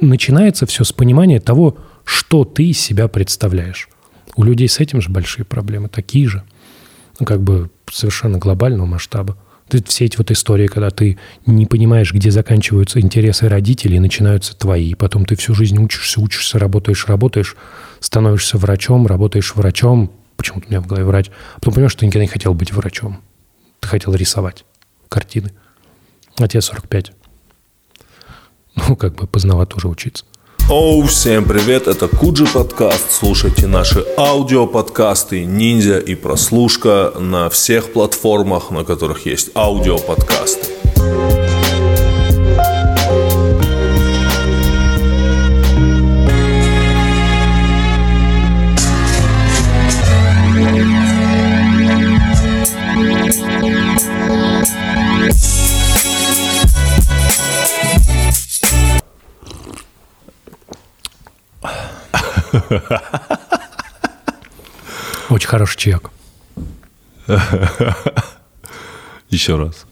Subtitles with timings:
[0.00, 3.88] начинается все с понимания того, что ты из себя представляешь.
[4.36, 6.42] У людей с этим же большие проблемы, такие же.
[7.20, 9.36] Ну, как бы совершенно глобального масштаба.
[9.86, 14.94] Все эти вот истории, когда ты не понимаешь, где заканчиваются интересы родителей, начинаются твои.
[14.94, 17.56] Потом ты всю жизнь учишься, учишься, работаешь, работаешь,
[18.00, 20.12] становишься врачом, работаешь врачом.
[20.36, 21.30] Почему-то у меня в голове врач.
[21.56, 23.20] А потом понимаешь, что ты никогда не хотел быть врачом.
[23.80, 24.64] Ты хотел рисовать
[25.08, 25.52] картины.
[26.38, 27.12] А тебе 45.
[28.88, 30.24] Ну, как бы поздновато уже учиться.
[30.70, 33.10] Оу, всем привет, это Куджи подкаст.
[33.10, 41.43] Слушайте наши аудиоподкасты «Ниндзя» и «Прослушка» на всех платформах, на которых есть аудиоподкасты.
[65.30, 66.10] Очень хороший чаек.
[69.30, 69.86] Еще раз.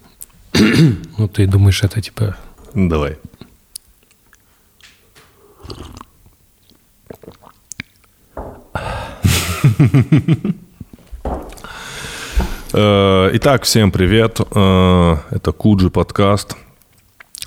[1.18, 2.36] Ну, ты думаешь, это типа...
[2.74, 3.16] Давай.
[12.74, 14.40] Э, Итак, всем привет.
[14.54, 16.56] Э, Это Куджи подкаст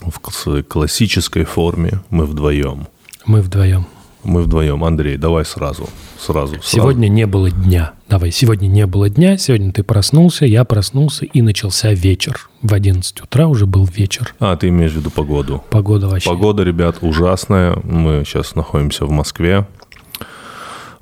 [0.02, 2.00] в классической форме.
[2.10, 2.88] Мы вдвоем.
[3.26, 3.88] Мы вдвоем.
[4.26, 4.84] Мы вдвоем.
[4.84, 5.88] Андрей, давай сразу.
[6.20, 6.56] Сразу.
[6.56, 6.64] сразу.
[6.64, 7.94] Сегодня не было дня.
[8.10, 12.50] Давай, сегодня не было дня, сегодня ты проснулся, я проснулся, и начался вечер.
[12.62, 14.34] В 11 утра уже был вечер.
[14.40, 15.64] А, ты имеешь в виду погоду.
[15.70, 16.30] Погода вообще...
[16.30, 17.78] Погода, ребят, ужасная.
[17.84, 19.68] Мы сейчас находимся в Москве.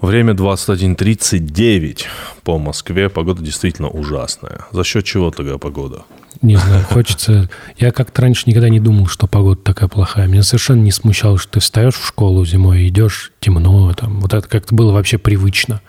[0.01, 2.03] Время 21.39
[2.43, 3.07] по Москве.
[3.07, 4.65] Погода действительно ужасная.
[4.71, 6.03] За счет чего такая погода?
[6.43, 7.49] Не знаю, хочется...
[7.77, 10.27] Я как-то раньше никогда не думал, что погода такая плохая.
[10.27, 14.45] Меня совершенно не смущало, что ты встаешь в школу зимой, идешь, темно, там, вот это
[14.47, 15.81] как-то было вообще привычно.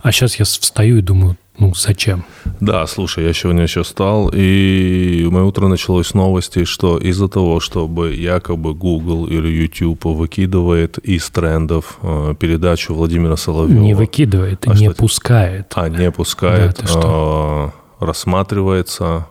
[0.00, 2.24] А сейчас я встаю и думаю, ну зачем?
[2.60, 7.60] Да, слушай, я сегодня еще встал, и мое утро началось с новости, что из-за того,
[7.60, 13.78] чтобы якобы Google или YouTube выкидывает из трендов э, передачу Владимира Соловьева.
[13.78, 15.72] Не выкидывает, А не что пускает.
[15.74, 16.76] А, не пускает.
[16.76, 17.72] Да, ты что?
[18.00, 19.26] э, рассматривается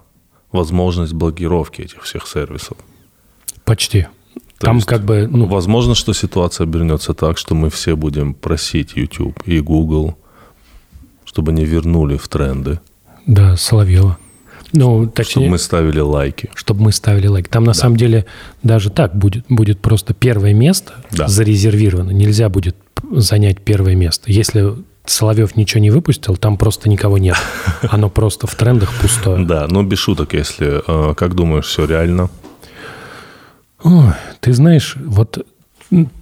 [0.51, 2.77] возможность блокировки этих всех сервисов.
[3.65, 4.07] Почти.
[4.59, 8.33] То Там есть, как бы, ну, Возможно, что ситуация обернется так, что мы все будем
[8.33, 10.17] просить YouTube и Google,
[11.25, 12.79] чтобы они вернули в тренды,
[13.27, 14.17] да, Соловьева.
[14.73, 16.49] Ну, чтобы точнее, мы ставили лайки.
[16.55, 17.47] чтобы мы ставили лайк.
[17.49, 18.25] Там на самом деле
[18.63, 19.45] даже так будет.
[19.47, 21.27] Будет просто первое место Да.
[21.27, 22.11] зарезервировано.
[22.11, 22.75] Нельзя будет
[23.11, 24.31] занять первое место.
[24.31, 24.73] Если
[25.09, 27.37] Соловьев ничего не выпустил, там просто никого нет.
[27.89, 29.45] Оно просто в трендах пустое.
[29.45, 32.29] Да, но без шуток, если, э, как думаешь, все реально?
[34.41, 35.45] Ты знаешь, вот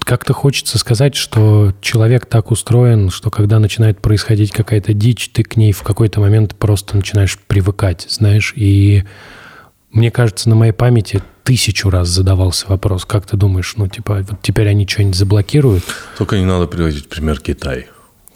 [0.03, 5.55] как-то хочется сказать, что человек так устроен, что когда начинает происходить какая-то дичь, ты к
[5.57, 8.53] ней в какой-то момент просто начинаешь привыкать, знаешь.
[8.55, 9.03] И
[9.91, 14.41] мне кажется, на моей памяти тысячу раз задавался вопрос, как ты думаешь, ну, типа, вот
[14.41, 15.83] теперь они что-нибудь заблокируют?
[16.17, 17.87] Только не надо приводить пример Китай.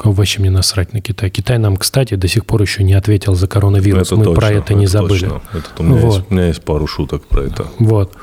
[0.05, 1.29] Вообще мне насрать на Китай.
[1.29, 4.11] Китай нам, кстати, до сих пор еще не ответил за коронавирус.
[4.11, 5.19] Мы про это не забыли.
[5.19, 5.41] точно.
[5.53, 6.15] Это у, меня Вот.
[6.15, 7.67] есть, у меня есть пару шуток про это.
[7.79, 8.15] Вот.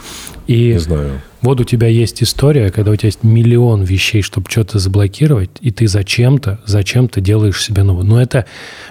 [0.47, 1.21] И Не знаю.
[1.43, 5.71] Вот у тебя есть история, когда у тебя есть миллион вещей, чтобы что-то заблокировать, и
[5.71, 8.05] ты зачем-то, зачем-то делаешь себе новое.
[8.05, 8.47] Но это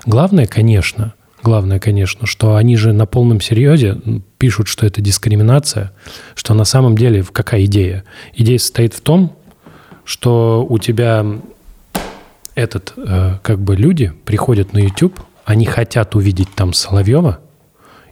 [0.05, 1.13] главное, конечно,
[1.43, 3.99] главное, конечно, что они же на полном серьезе
[4.37, 5.91] пишут, что это дискриминация,
[6.33, 8.03] что на самом деле какая идея?
[8.33, 9.35] Идея состоит в том,
[10.05, 11.25] что у тебя
[12.55, 17.39] этот, э, как бы люди приходят на YouTube, они хотят увидеть там Соловьева,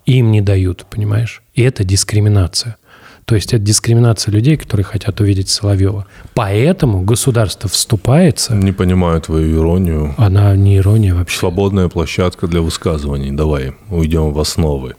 [0.06, 1.42] и им не дают, понимаешь?
[1.54, 2.78] И это дискриминация.
[3.26, 6.06] То есть это дискриминация людей, которые хотят увидеть Соловьева.
[6.34, 10.14] Поэтому государство вступается, Не понимаю твою иронию.
[10.18, 11.40] она не ирония вообще.
[11.40, 13.31] Свободная площадка для высказываний.
[13.31, 14.96] Давай, уйдем в основы.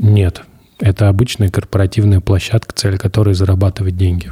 [0.00, 0.42] Нет,
[0.78, 4.30] это обычная корпоративная площадка, цель которой зарабатывать деньги.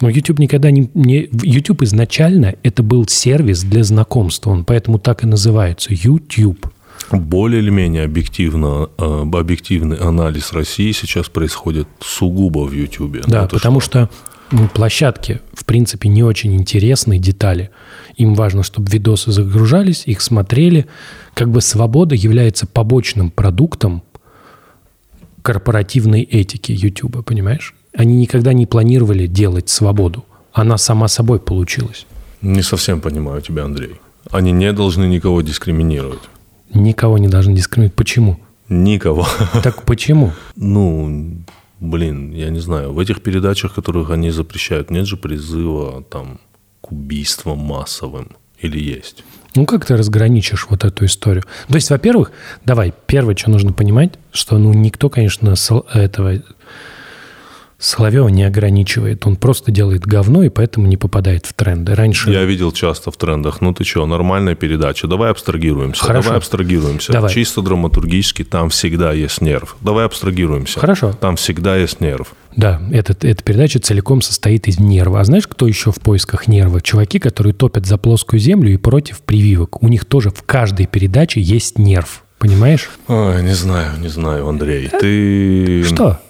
[0.00, 1.28] Но YouTube никогда не, не...
[1.42, 6.70] YouTube изначально это был сервис для знакомства, он поэтому так и называется YouTube.
[7.10, 13.22] Более или менее объективно, э, объективный анализ России сейчас происходит сугубо в Ютубе.
[13.26, 14.10] Да, Это потому что,
[14.50, 17.70] ну, площадки, в принципе, не очень интересные детали.
[18.16, 20.86] Им важно, чтобы видосы загружались, их смотрели.
[21.34, 24.02] Как бы свобода является побочным продуктом
[25.42, 27.74] корпоративной этики YouTube, понимаешь?
[27.96, 30.24] Они никогда не планировали делать свободу.
[30.52, 32.06] Она сама собой получилась.
[32.42, 34.00] Не совсем понимаю тебя, Андрей.
[34.30, 36.20] Они не должны никого дискриминировать.
[36.74, 37.96] Никого не должны дискриминировать.
[37.96, 38.38] Почему?
[38.68, 39.26] Никого.
[39.62, 40.32] Так почему?
[40.56, 41.38] Ну,
[41.80, 46.38] блин, я не знаю, в этих передачах, которых они запрещают, нет же призыва там
[46.82, 48.28] к убийствам массовым
[48.60, 49.24] или есть?
[49.54, 51.44] Ну, как ты разграничишь вот эту историю?
[51.68, 52.32] То есть, во-первых,
[52.66, 55.54] давай, первое, что нужно понимать, что, ну, никто, конечно,
[55.94, 56.42] этого
[57.78, 59.26] Соловьева не ограничивает.
[59.26, 61.94] Он просто делает говно и поэтому не попадает в тренды.
[61.94, 62.30] Раньше...
[62.30, 63.60] Я видел часто в трендах.
[63.60, 65.06] Ну ты что, нормальная передача.
[65.06, 66.02] Давай абстрагируемся.
[66.02, 66.24] Хорошо.
[66.24, 67.12] Давай абстрагируемся.
[67.12, 67.32] Давай.
[67.32, 69.76] Чисто драматургически там всегда есть нерв.
[69.82, 70.80] Давай абстрагируемся.
[70.80, 71.12] Хорошо.
[71.12, 72.34] Там всегда есть нерв.
[72.56, 75.20] Да, этот, эта передача целиком состоит из нерва.
[75.20, 76.80] А знаешь, кто еще в поисках нерва?
[76.80, 79.82] Чуваки, которые топят за плоскую землю и против прививок.
[79.82, 82.22] У них тоже в каждой передаче есть нерв.
[82.38, 82.90] Понимаешь?
[83.08, 84.88] Ой, не знаю, не знаю, Андрей.
[84.88, 85.82] Ты...
[85.84, 86.20] Что?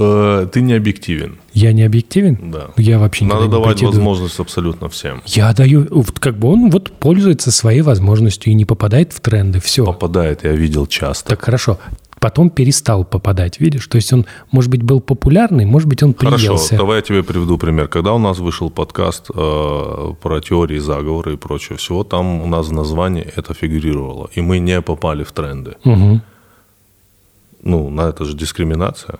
[0.00, 1.38] Э, ты не объективен.
[1.54, 2.52] Я не объективен?
[2.52, 2.68] Да.
[2.76, 3.96] Я вообще Надо не давать претендую.
[3.96, 5.22] возможность абсолютно всем.
[5.26, 9.58] Я даю, как бы он вот пользуется своей возможностью и не попадает в тренды.
[9.60, 9.84] Все.
[9.84, 11.30] Попадает, я видел часто.
[11.30, 11.78] Так хорошо.
[12.20, 13.86] Потом перестал попадать, видишь?
[13.88, 16.76] То есть он, может быть, был популярный, может быть, он Хорошо, приелся.
[16.76, 17.88] давай я тебе приведу пример.
[17.88, 22.68] Когда у нас вышел подкаст э, про теории заговора и прочее всего, там у нас
[22.68, 25.74] в названии это фигурировало, и мы не попали в тренды.
[25.84, 26.22] Мгм.
[27.62, 29.18] Ну, на это же дискриминация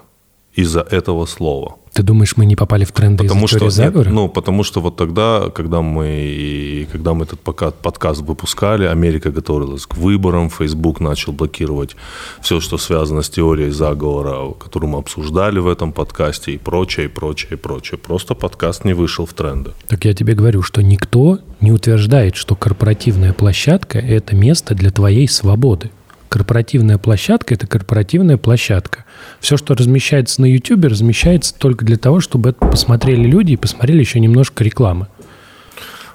[0.59, 1.77] из-за этого слова.
[1.93, 4.11] Ты думаешь, мы не попали в тренды Потому из-за что, теории нет, заговора?
[4.11, 9.87] ну, потому что вот тогда, когда мы, когда мы этот пока- подкаст выпускали, Америка готовилась
[9.87, 11.97] к выборам, Facebook начал блокировать
[12.41, 17.09] все, что связано с теорией заговора, которую мы обсуждали в этом подкасте, и прочее, и
[17.09, 17.99] прочее, и прочее.
[17.99, 19.73] Просто подкаст не вышел в тренды.
[19.89, 25.29] Так я тебе говорю, что никто не утверждает, что корпоративная площадка– это место для твоей
[25.29, 25.91] свободы.
[26.29, 29.05] Корпоративная площадка– это корпоративная площадка.
[29.41, 34.01] Все, что размещается на YouTube, размещается только для того, чтобы это посмотрели люди и посмотрели
[34.01, 35.09] еще немножко рекламы.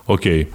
[0.06, 0.50] Окей.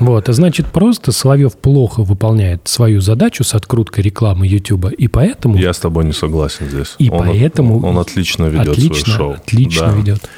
[0.00, 5.56] Вот, а значит, просто Соловьев плохо выполняет свою задачу с откруткой рекламы YouTube, и поэтому
[5.56, 6.94] Я с тобой не согласен здесь.
[6.98, 7.84] И он, поэтому...
[7.86, 9.32] Он отлично ведет отлично, свое шоу.
[9.34, 9.92] Отлично Да.
[9.92, 10.28] ведет.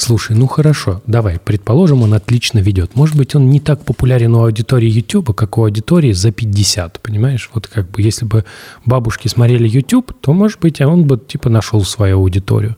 [0.00, 2.96] Слушай, ну хорошо, давай, предположим, он отлично ведет.
[2.96, 7.50] Может быть, он не так популярен у аудитории YouTube, как у аудитории за 50, понимаешь?
[7.52, 8.46] Вот как бы, если бы
[8.86, 12.76] бабушки смотрели YouTube, то, может быть, он бы, типа, нашел свою аудиторию.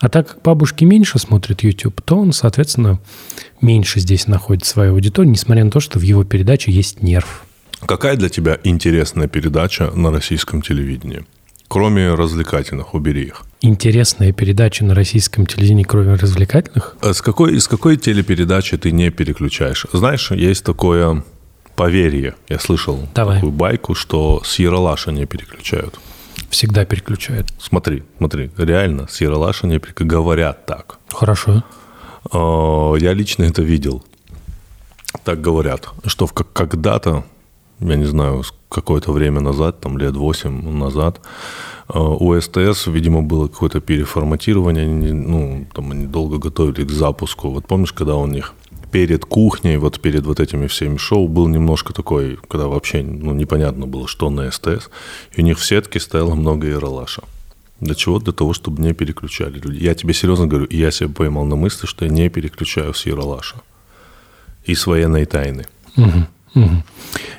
[0.00, 3.00] А так как бабушки меньше смотрят YouTube, то он, соответственно,
[3.62, 7.46] меньше здесь находит свою аудиторию, несмотря на то, что в его передаче есть нерв.
[7.86, 11.24] Какая для тебя интересная передача на российском телевидении?
[11.68, 13.42] Кроме развлекательных, убери их.
[13.60, 16.96] Интересная передача на российском телевидении, кроме развлекательных.
[17.00, 19.84] А С какой, из какой телепередачи ты не переключаешь?
[19.92, 21.22] Знаешь, есть такое
[21.76, 22.34] поверье.
[22.48, 23.36] Я слышал Давай.
[23.36, 25.98] такую байку, что с Яралаша не переключают.
[26.50, 27.46] Всегда переключает.
[27.60, 30.10] Смотри, смотри, реально, с Яралаша не переключают.
[30.10, 30.98] Говорят так.
[31.08, 31.62] Хорошо.
[32.32, 34.02] А, Я лично это видел.
[35.24, 37.24] Так говорят, что когда-то,
[37.80, 41.20] я не знаю, какое-то время назад, там лет 8 назад,
[41.88, 47.50] а, у СТС, видимо, было какое-то переформатирование, ну, там они долго готовили к запуску.
[47.50, 48.54] Вот помнишь, когда у них
[48.90, 53.86] перед кухней, вот перед вот этими всеми шоу был немножко такой, когда вообще ну, непонятно
[53.86, 54.88] было, что на СТС,
[55.36, 57.22] и у них в сетке стояло много Яралаша.
[57.80, 58.18] Для чего?
[58.18, 59.84] Для того, чтобы не переключали люди.
[59.84, 63.56] Я тебе серьезно говорю, я себя поймал на мысли, что я не переключаю с Яралаша.
[64.64, 65.66] И с военной тайны.
[65.96, 66.84] Мгм, мгм.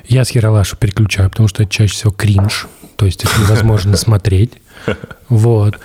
[0.08, 2.68] Я с Яралаша переключаю, потому что это чаще всего кринж.
[2.96, 4.52] То есть это невозможно смотреть.
[5.28, 5.78] Вот.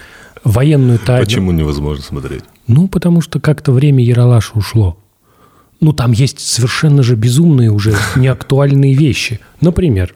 [0.44, 1.26] Военную тайну.
[1.26, 2.44] Почему невозможно смотреть?
[2.68, 4.98] Ну, потому что как-то время Яралаша ушло.
[5.82, 9.40] Ну, там есть совершенно же безумные уже неактуальные вещи.
[9.62, 10.16] Например,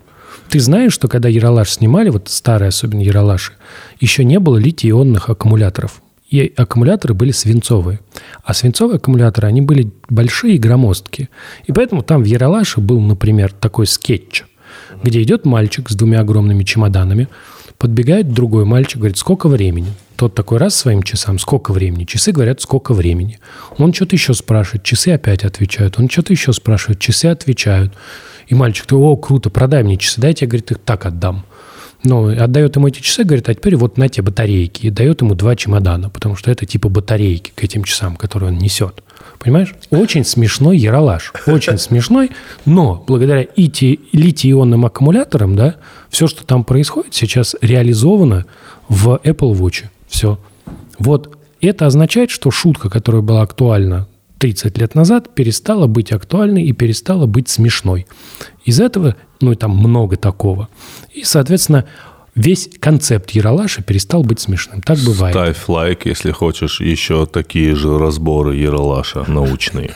[0.50, 3.54] ты знаешь, что когда Яралаш снимали, вот старые особенно Яралаши,
[4.00, 6.02] еще не было литий-ионных аккумуляторов.
[6.30, 8.00] И аккумуляторы были свинцовые.
[8.44, 11.30] А свинцовые аккумуляторы, они были большие и громоздкие.
[11.66, 14.44] И поэтому там в Яралаше был, например, такой скетч,
[15.04, 17.28] где идет мальчик с двумя огромными чемоданами,
[17.78, 19.94] подбегает другой мальчик, говорит, сколько времени?
[20.16, 22.04] Тот такой раз своим часам, сколько времени?
[22.04, 23.40] Часы говорят, сколько времени.
[23.78, 25.98] Он что-то еще спрашивает, часы опять отвечают.
[25.98, 27.94] Он что-то еще спрашивает, часы отвечают.
[28.48, 31.46] И мальчик, ты, о, круто, продай мне часы, дайте, я, говорит, их так отдам.
[32.04, 34.86] Ну, отдает ему эти часы, говорит, а теперь вот на те батарейки.
[34.88, 38.58] И дает ему два чемодана, потому что это типа батарейки к этим часам, которые он
[38.58, 39.04] несет.
[39.38, 39.74] Понимаешь?
[39.90, 41.34] Очень смешной яролаж.
[41.46, 42.32] Очень смешной,
[42.66, 45.76] но благодаря ити- литий-ионным аккумуляторам, да,
[46.10, 48.46] все, что там происходит, сейчас реализовано
[48.88, 49.86] в Apple Watch.
[50.08, 50.40] Все.
[50.98, 54.08] Вот это означает, что шутка, которая была актуальна
[54.40, 58.08] 30 лет назад, перестала быть актуальной и перестала быть смешной.
[58.66, 60.70] Из этого, ну и там много такого.
[61.14, 61.86] И, соответственно,
[62.36, 64.82] весь концепт Яралаша перестал быть смешным.
[64.82, 65.36] Так бывает.
[65.36, 69.96] Ставь лайк, если хочешь еще такие же разборы Яралаша научные.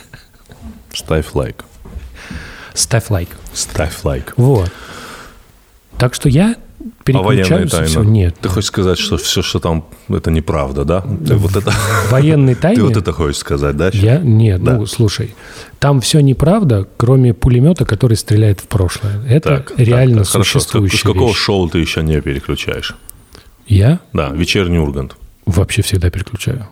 [0.92, 1.64] Ставь лайк.
[2.74, 3.30] Ставь лайк.
[3.54, 4.34] Ставь лайк.
[4.36, 4.70] Вот.
[5.98, 6.56] Так что я
[7.04, 7.88] переключаются, тайны?
[7.90, 8.34] все, нет.
[8.40, 11.00] Ты хочешь сказать, что все, что там, это неправда, да?
[11.00, 11.72] Ты вот это...
[12.10, 12.76] Военные тайны...
[12.80, 13.90] Ты вот это хочешь сказать, да?
[13.92, 14.18] Я?
[14.18, 14.76] Нет, Да.
[14.78, 15.34] ну, слушай,
[15.78, 19.22] там все неправда, кроме пулемета, который стреляет в прошлое.
[19.28, 20.58] Это Так, реально так, так, хорошо.
[20.60, 21.36] С как- существующая С какого вещь.
[21.36, 22.94] шоу ты еще не переключаешь?
[23.66, 25.16] Я Да, вечерний Ургант.
[25.46, 26.66] вообще всегда переключаю.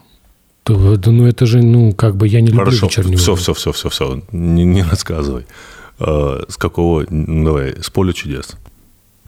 [0.65, 3.43] То- да, ну, это же, ну, как бы я не люблю Хорошо, вечерний все, Ургант.
[3.43, 5.47] все, все, все, все, не, не рассказывай.
[5.99, 8.57] Э, С какого, давай, с поля чудес.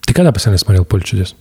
[0.06, 1.34] Ты когда последний смотрел «Поле чудес»?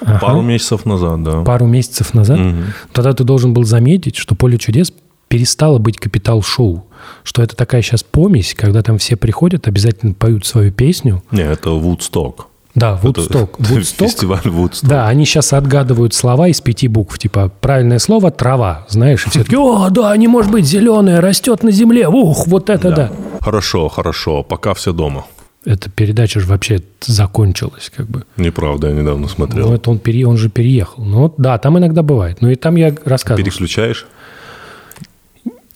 [0.00, 0.18] Ага.
[0.20, 1.42] Пару месяцев назад, да.
[1.42, 2.38] Пару месяцев назад?
[2.38, 2.66] Мгм.
[2.92, 4.92] Тогда ты должен был заметить, что «Поле чудес»
[5.28, 6.86] перестало быть капитал-шоу.
[7.22, 11.22] Что это такая сейчас помесь, когда там все приходят, обязательно поют свою песню.
[11.30, 12.46] Не, это Вудсток.
[12.74, 13.58] Да, Вудсток.
[13.58, 14.88] Это Вудсток Фестиваль Вудсток.
[14.88, 17.18] Да, они сейчас отгадывают слова из пяти букв.
[17.18, 21.62] Типа, правильное слово– трава, знаешь, и все таки о, да, не может быть зеленая, растет
[21.62, 23.12] на земле, ух, вот это да.
[23.40, 25.26] Хорошо, хорошо, пока все дома.
[25.64, 28.24] Эта передача же вообще закончилась, как бы.
[28.36, 29.68] Неправда, я недавно смотрел.
[29.68, 30.26] Ну, это он, пере...
[30.26, 31.04] он же переехал.
[31.04, 32.40] Ну, да, там иногда бывает.
[32.40, 33.44] Ну, и там я рассказывал.
[33.44, 34.06] что Переключаешь?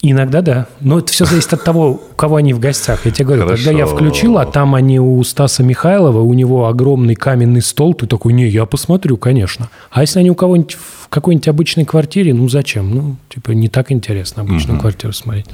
[0.04, 0.66] Иногда да.
[0.80, 3.06] Но это все зависит от того, у кого они в гостях.
[3.06, 3.64] Я тебе говорю, Хорошо.
[3.64, 8.08] когда я включил, а там они у Стаса Михайлова, у него огромный каменный стол, ты
[8.08, 9.68] такой, не, я посмотрю, конечно.
[9.92, 12.90] А если они у кого-нибудь в какой-нибудь обычной квартире, ну зачем?
[12.92, 15.46] Ну, типа, не так интересно обычную квартиру смотреть.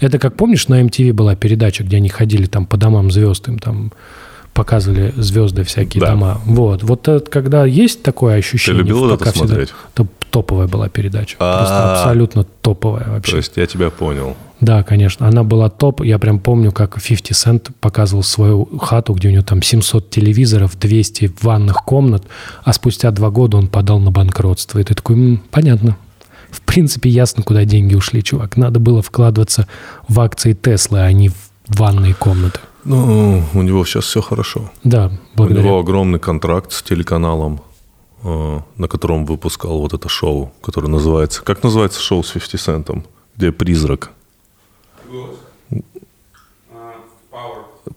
[0.00, 3.58] Это как, помнишь, на MTV была передача, где они ходили там по домам звезд, им
[3.58, 3.92] там
[4.52, 6.10] показывали звезды всякие Да.
[6.12, 6.40] дома.
[6.46, 6.82] Вот.
[6.84, 8.82] Вот это, когда есть такое ощущение...
[8.82, 9.74] любил вот это всегда- смотреть?
[9.94, 11.36] Это топовая была передача.
[11.38, 11.98] Просто А.
[12.00, 13.32] абсолютно топовая вообще.
[13.32, 14.36] То есть я тебя понял.
[14.60, 15.26] Да, конечно.
[15.26, 16.02] Она была топ.
[16.04, 20.78] Я прям помню, как 50 Cent показывал свою хату, где у него там 700 телевизоров,
[20.78, 22.22] 200 ванных комнат,
[22.62, 24.78] а спустя два года он подал на банкротство.
[24.78, 25.96] И ты такой, «М, понятно.
[26.54, 28.56] В принципе, ясно, куда деньги ушли, чувак.
[28.56, 29.66] Надо было вкладываться
[30.08, 31.34] в акции Теслы, а не в
[31.66, 32.60] ванные комнаты.
[32.84, 34.70] Ну, у него сейчас все хорошо.
[34.84, 35.64] Да, У благодаря.
[35.64, 37.60] него огромный контракт с телеканалом,
[38.22, 41.42] э, на котором выпускал вот это шоу, которое называется...
[41.42, 43.04] Как называется шоу с 50 Центом?
[43.36, 44.10] Где призрак?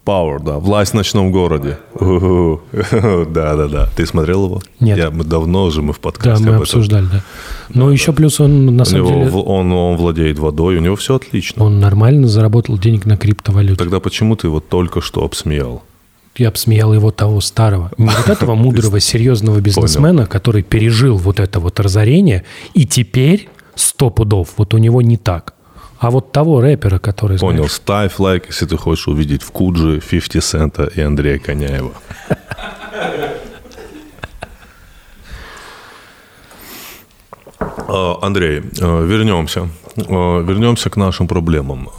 [0.08, 0.58] Power, да.
[0.60, 1.78] Власть в ночном городе.
[1.96, 2.62] У-ху.
[2.72, 3.90] Да-да-да.
[3.96, 4.62] Ты смотрел его?
[4.80, 4.98] Нет.
[4.98, 6.62] Я, мы давно уже мы в Да, подкасте мы об этом.
[6.64, 7.24] обсуждали, да.
[7.74, 10.96] Но еще плюс он, на У самом него, деле, он, он владеет водой, у него
[10.96, 11.64] все отлично.
[11.64, 13.76] он нормально заработал денег на криптовалюте.
[13.76, 15.84] Тогда почему ты его только что обсмеял?
[16.38, 17.92] Я обсмеял его того старого.
[17.98, 24.10] Не вот этого мудрого, серьезного бизнесмена, который пережил вот это вот разорение, и теперь сто
[24.10, 25.54] пудов, вот у него не так.
[26.00, 27.38] А вот того рэпера, который...
[27.38, 27.70] знаешь, Понял.
[27.70, 31.94] Ставь лайк, если ты хочешь увидеть в Кудже 50 Цента и Андрея Коняева.
[37.88, 39.70] Э, Андрей, э, вернемся.
[39.96, 41.90] Э, Вернемся к нашим проблемам.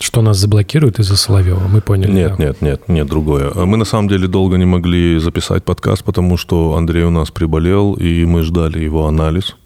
[0.00, 2.10] Что нас заблокируют из-за Соловьева, мы поняли.
[2.12, 2.44] Нет, да.
[2.44, 3.52] нет, нет, нет, другое.
[3.54, 7.94] Мы на самом деле долго не могли записать подкаст, потому что Андрей у нас приболел,
[7.94, 9.56] и мы ждали его анализ.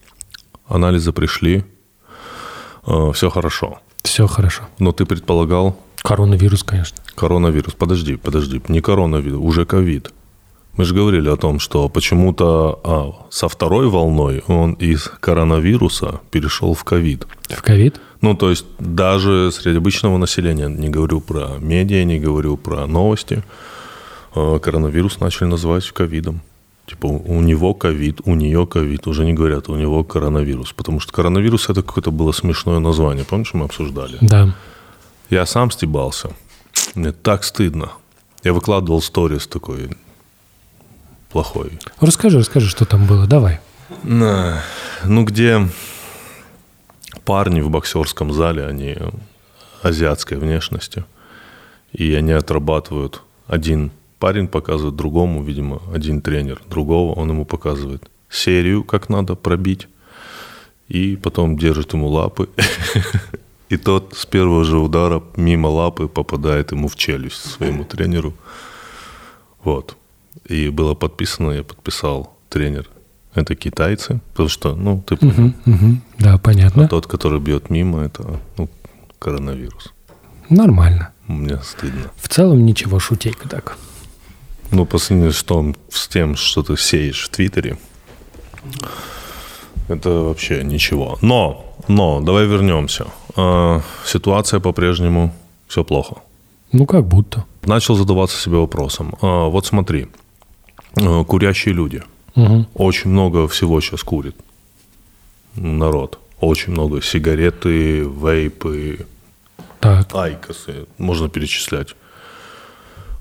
[0.68, 1.64] Анализы пришли.
[2.84, 3.78] Все хорошо.
[4.02, 4.62] Все хорошо.
[4.78, 6.98] Но ты предполагал, Коронавирус, конечно.
[7.14, 7.74] Коронавирус.
[7.74, 8.60] Подожди, подожди.
[8.68, 10.12] Не коронавирус, уже ковид.
[10.76, 16.74] Мы же говорили о том, что почему-то а, со второй волной он из коронавируса перешел
[16.74, 17.26] в ковид.
[17.48, 18.00] В ковид?
[18.22, 23.44] Ну, то есть даже среди обычного населения, не говорю про медиа, не говорю про новости,
[24.34, 26.40] э, коронавирус начали называть ковидом.
[26.92, 30.74] Типа у него ковид, у нее ковид, уже не говорят, у него коронавирус.
[30.74, 33.24] Потому что коронавирус это какое-то было смешное название.
[33.24, 34.18] Помнишь, мы обсуждали?
[34.20, 34.54] Да.
[35.30, 36.32] Я сам стебался.
[36.94, 37.92] Мне так стыдно.
[38.44, 39.96] Я выкладывал сторис такой
[41.30, 41.78] плохой.
[41.98, 43.26] Расскажи, расскажи, что там было.
[43.26, 43.60] Давай.
[44.02, 44.62] На,
[45.04, 45.66] Ну, где
[47.24, 48.98] парни в боксерском зале, они
[49.80, 51.04] азиатской внешности,
[51.92, 53.22] и они отрабатывают.
[53.46, 53.92] Один
[54.22, 59.88] парень показывает другому, видимо, один тренер другого, он ему показывает серию, как надо пробить,
[60.86, 62.48] и потом держит ему лапы,
[63.68, 68.32] и тот с первого же удара мимо лапы попадает ему в челюсть своему тренеру.
[69.64, 69.96] Вот.
[70.50, 72.88] И было подписано, я подписал тренер.
[73.34, 75.32] Это китайцы, потому что, ну, ты понял.
[75.32, 76.02] Мгм, мгм.
[76.20, 76.86] Да, понятно.
[76.86, 78.68] Тот, который бьет мимо, это ну,
[79.18, 79.92] коронавирус.
[80.48, 81.08] Нормально.
[81.26, 82.12] Мне стыдно.
[82.16, 83.76] В целом ничего, шутейка так.
[84.72, 87.76] Ну, по сравнению с, том, с тем, что ты сеешь в Твиттере,
[89.88, 91.18] это вообще ничего.
[91.20, 93.06] Но, но, давай вернемся.
[93.36, 95.30] Э, ситуация по-прежнему
[95.68, 96.16] все плохо.
[96.72, 97.44] Ну, как будто.
[97.62, 99.14] Начал задаваться себе вопросом.
[99.20, 100.08] Э, вот смотри,
[100.96, 102.02] э, курящие люди.
[102.34, 102.66] Мгм.
[102.74, 104.36] Очень много всего сейчас курит
[105.54, 106.18] народ.
[106.40, 109.06] Очень много сигареты, вейпы,
[109.80, 110.14] Так.
[110.14, 111.94] айкосы, можно перечислять.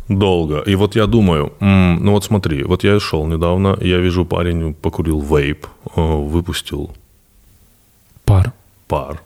[0.08, 0.60] Долго.
[0.68, 4.74] И вот я думаю, м, ну вот смотри, вот я шел недавно, я вижу парень
[4.74, 5.66] покурил вейп,
[5.96, 6.92] э, выпустил
[8.26, 8.52] Пар.
[8.88, 9.22] пар,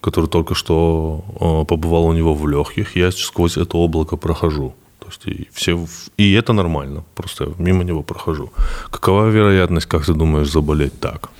[0.00, 2.96] который только что э, побывал у него в легких.
[2.96, 4.74] Я сквозь это облако прохожу.
[5.00, 5.86] То есть и, все,
[6.18, 7.02] и это нормально.
[7.14, 8.50] Просто я мимо него прохожу.
[8.90, 11.30] Какова вероятность, как ты думаешь, заболеть так?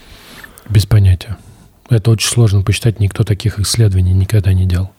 [0.71, 1.37] Без понятия.
[1.91, 4.91] Это очень сложно посчитать, никто таких исследований никогда не делал.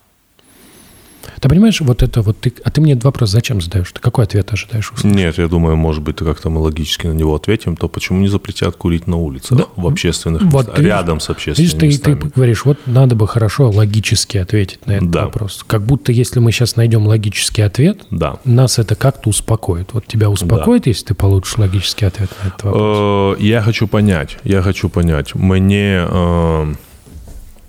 [1.40, 2.54] Ты понимаешь, вот это вот ты...
[2.64, 3.92] А ты мне этот вопрос зачем задаешь?
[3.92, 4.92] Ты какой ответ ожидаешь?
[4.92, 5.16] услышать?
[5.18, 8.76] Нет, я думаю, может быть, как-то мы логически на него ответим, то почему не запретят
[8.76, 9.66] курить на улицах, Да.
[9.76, 12.32] в общественных Вот местах, ты рядом с общественными Видишь, ты, ты местами?
[12.36, 15.26] говоришь, вот надо бы хорошо логически ответить на этот Да.
[15.26, 15.64] вопрос.
[15.68, 18.38] Как будто если мы сейчас найдем логический ответ, Да.
[18.46, 19.94] нас это как-то успокоит.
[19.94, 23.38] Вот тебя успокоит, если ты получишь логический ответ на этот вопрос?
[23.40, 26.74] Э, Я хочу понять, я хочу понять, мне э,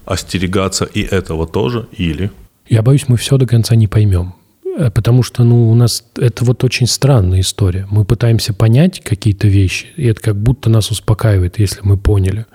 [0.05, 2.31] остерегаться и этого тоже или...
[2.71, 4.35] Я боюсь, мы все до конца не поймем.
[4.79, 7.87] Э, Потому что, ну, у нас это вот очень странная история.
[7.91, 12.47] Мы пытаемся понять какие-то вещи, и это как будто нас успокаивает, если мы поняли.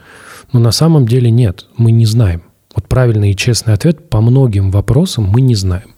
[0.53, 2.43] Но на самом деле нет, мы не знаем.
[2.73, 5.89] Вот правильный и честный ответ по многим вопросам мы не знаем.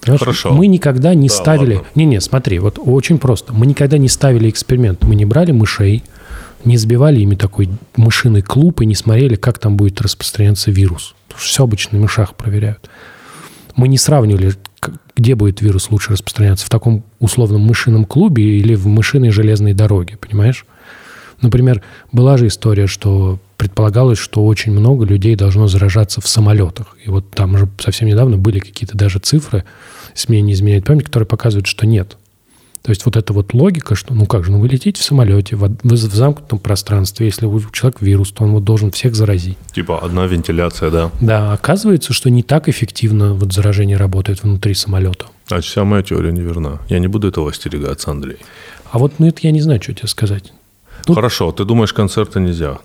[0.00, 0.52] Понимаешь, Хорошо.
[0.52, 1.80] Мы никогда не Да, ставили...
[1.94, 3.52] Не-не, смотри, вот очень просто.
[3.52, 5.02] Мы никогда не ставили эксперимент.
[5.04, 6.02] Мы не брали мышей,
[6.64, 11.14] не сбивали ими такой мышиный клуб и не смотрели, как там будет распространяться вирус.
[11.28, 12.90] Потому что все обычно на мышах проверяют.
[13.76, 14.52] Мы не сравнивали,
[15.16, 20.16] где будет вирус лучше распространяться, в таком условном мышином клубе или в мышиной железной дороге,
[20.16, 20.66] понимаешь?
[21.40, 26.96] Например, была же история, что предполагалось, что очень много людей должно заражаться в самолетах.
[27.04, 29.64] И вот там же совсем недавно были какие-то даже цифры,
[30.28, 32.16] мне не изменяет память, которые показывают, что нет.
[32.84, 35.56] То есть вот эта вот логика, что ну как же, ну вы летите в самолете,
[35.56, 39.56] в, в замкнутом пространстве, если у человека вирус, то он вот должен всех заразить.
[39.72, 41.10] Типа одна вентиляция, да?
[41.22, 45.24] Да, оказывается, что не так эффективно вот заражение работает внутри самолета.
[45.48, 46.78] А вся моя теория неверна.
[46.90, 48.36] Я не буду этого остерегаться, Андрей.
[48.92, 50.52] А вот ну это я не знаю, что тебе сказать.
[51.08, 52.80] Ну- Хорошо, ты думаешь, концерты нельзя?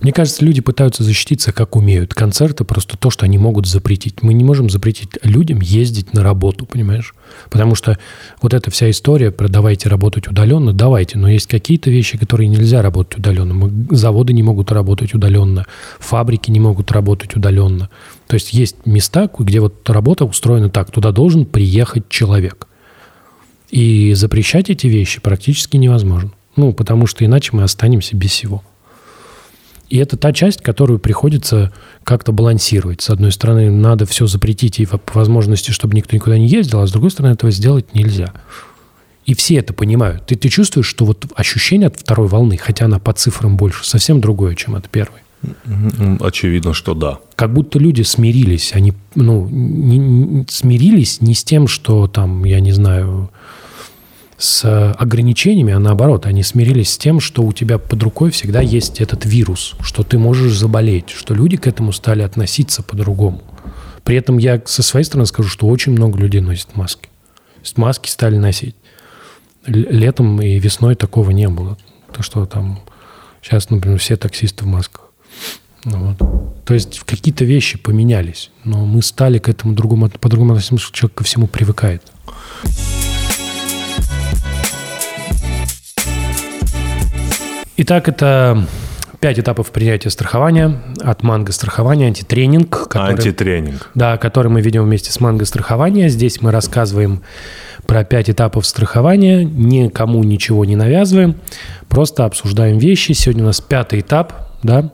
[0.00, 2.14] Мне кажется, люди пытаются защититься как умеют.
[2.14, 4.22] Концерты просто то, что они могут запретить.
[4.22, 7.14] Мы не можем запретить людям ездить на работу, понимаешь?
[7.50, 7.98] Потому что
[8.40, 12.82] вот эта вся история про давайте работать удаленно, давайте, но есть какие-то вещи, которые нельзя
[12.82, 13.54] работать удаленно.
[13.54, 15.66] Мы- Заводы не могут работать удаленно,
[15.98, 17.88] фабрики не могут работать удаленно.
[18.26, 22.66] То есть есть места, где вот работа устроена так, туда должен приехать человек.
[23.70, 26.32] И запрещать эти вещи практически невозможно.
[26.56, 28.62] Ну, потому что иначе мы останемся без всего.
[29.88, 31.72] И это та часть, которую приходится
[32.04, 33.00] как-то балансировать.
[33.00, 36.86] С одной стороны, надо все запретить и по возможности, чтобы никто никуда не ездил, а
[36.86, 38.32] с другой стороны, этого сделать нельзя.
[39.24, 40.26] И все это понимают.
[40.26, 44.20] Ты, ты чувствуешь, что вот ощущение от второй волны, хотя она по цифрам больше, совсем
[44.20, 45.20] другое, чем от первой.
[45.66, 47.18] М, Очевидно, что да.
[47.36, 48.72] Как будто люди смирились.
[48.74, 53.30] Они ну, не- не- смирились не с тем, что там, я не знаю,
[54.38, 59.00] с ограничениями, а наоборот, они смирились с тем, что у тебя под рукой всегда есть
[59.00, 63.42] этот вирус, что ты можешь заболеть, что люди к этому стали относиться по-другому.
[64.04, 67.08] При этом я со своей стороны скажу, что очень много людей носит маски.
[67.56, 68.76] То есть маски стали носить.
[69.66, 71.76] Летом и весной такого не было.
[72.12, 72.80] То, что там
[73.42, 75.10] сейчас, например, все таксисты в масках.
[75.84, 76.64] Ну вот.
[76.64, 81.24] То есть какие-то вещи поменялись, но мы стали к этому другому, по-другому относиться, человек ко
[81.24, 82.02] всему привыкает.
[87.80, 88.66] Итак, это
[89.20, 93.90] пять этапов принятия страхования от манго страхования, антитренинг, который, Антитренинг.
[93.94, 96.08] да, который мы ведем вместе с манго страхования.
[96.08, 97.22] Здесь мы рассказываем
[97.86, 101.36] про пять этапов страхования, никому ничего не навязываем,
[101.88, 103.12] просто обсуждаем вещи.
[103.12, 104.32] Сегодня у нас пятый этап,
[104.64, 104.90] да.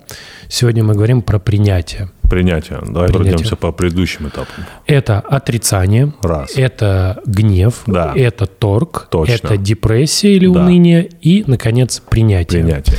[0.48, 2.10] Сегодня мы говорим про принятие.
[2.28, 2.78] Принятие.
[2.80, 3.12] Давай Принятие.
[3.32, 4.64] пройдемся по предыдущим этапам.
[4.86, 6.52] Это отрицание, Раз.
[6.56, 8.12] это гнев, Да.
[8.16, 9.32] это торг, Точно.
[9.32, 10.60] это депрессия или Да.
[10.60, 12.62] уныние и, наконец, принятие.
[12.64, 12.96] Принятие.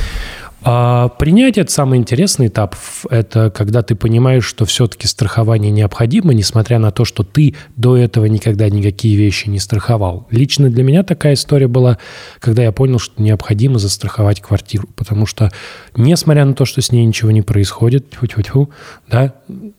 [0.68, 2.74] А принятие– это самый интересный этап.
[3.08, 8.24] Это когда ты понимаешь, что все-таки страхование необходимо, несмотря на то, что ты до этого
[8.24, 10.26] никогда никакие вещи не страховал.
[10.32, 11.98] Лично для меня такая история была,
[12.40, 14.88] когда я понял, что необходимо застраховать квартиру.
[14.96, 15.52] Потому что,
[15.94, 18.68] несмотря на то, что с ней ничего не происходит, тьфу-тьфу-тьфу,
[19.08, 19.34] да,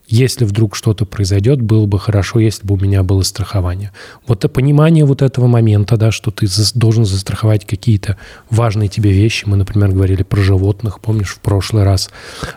[0.08, 3.91] если вдруг что-то произойдет, было бы хорошо, если бы у меня было страхование.
[4.26, 8.15] Вот это понимание вот этого момента, да, что ты должен застраховать какие-то
[8.50, 9.43] важные тебе вещи.
[9.45, 12.09] Мы, например, говорили про животных, животных, помнишь, в прошлый раз,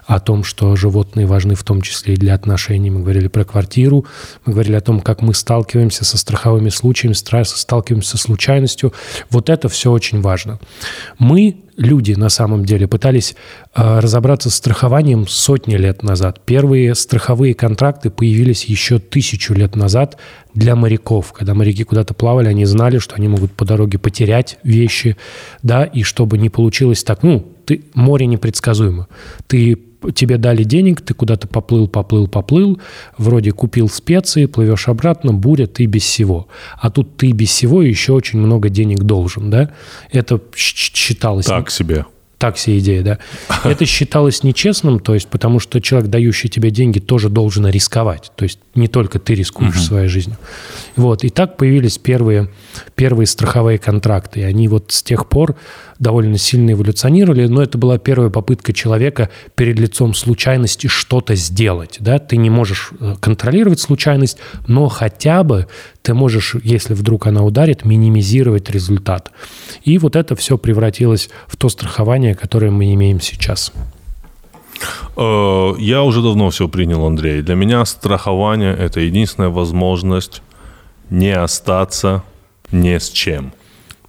[0.06, 2.90] о том, что животные важны в том числе и для отношений.
[2.90, 4.04] Мы говорили про квартиру,
[4.44, 8.92] мы говорили о том, как мы сталкиваемся со страховыми случаями, сталкиваемся со случайностью.
[9.30, 10.59] Вот это все очень важно.
[11.18, 13.35] Мы люди на самом деле пытались
[13.74, 16.40] э, разобраться с страхованием сотни лет назад.
[16.44, 20.18] Первые страховые контракты появились еще тысячу лет назад
[20.54, 21.33] для моряков.
[21.33, 25.16] Когда моряки куда-то плавали, они знали, что они могут по дороге потерять вещи,
[25.62, 29.06] да, и чтобы не получилось так, ну, ты, море непредсказуемо.
[29.46, 29.78] Ты
[30.12, 32.80] тебе дали денег, ты куда-то поплыл, поплыл, поплыл,
[33.16, 36.48] вроде купил специи, плывешь обратно, буря, ты без всего.
[36.80, 39.70] А тут ты без всего еще очень много денег должен, да?
[40.11, 41.46] Это считалось...
[41.46, 42.06] Так себе.
[42.38, 43.18] Так себе идея, да.
[43.64, 48.33] Это считалось нечестным, то есть потому что человек, дающий тебе деньги, тоже должен рисковать.
[48.35, 49.85] То есть не только ты рискуешь угу.
[49.85, 50.38] своей жизнью.
[50.96, 51.22] Вот.
[51.22, 52.48] И так появились первые,
[52.96, 54.40] первые страховые контракты.
[54.40, 55.54] И они вот с тех пор
[56.01, 61.99] довольно сильно эволюционировали, но это была первая попытка человека перед лицом случайности что-то сделать.
[62.01, 62.19] Да?
[62.19, 65.69] Ты не можешь э, контролировать случайность, но хотя бы
[66.03, 69.31] ты можешь, если вдруг она ударит, минимизировать результат.
[69.85, 73.71] И вот это все превратилось в то страхование, которое мы имеем сейчас.
[75.17, 77.43] Э, я уже давно все принял, Андрей.
[77.43, 80.43] Для меня страхование– это единственная возможность
[81.11, 82.23] не остаться
[82.73, 83.53] ни с чем.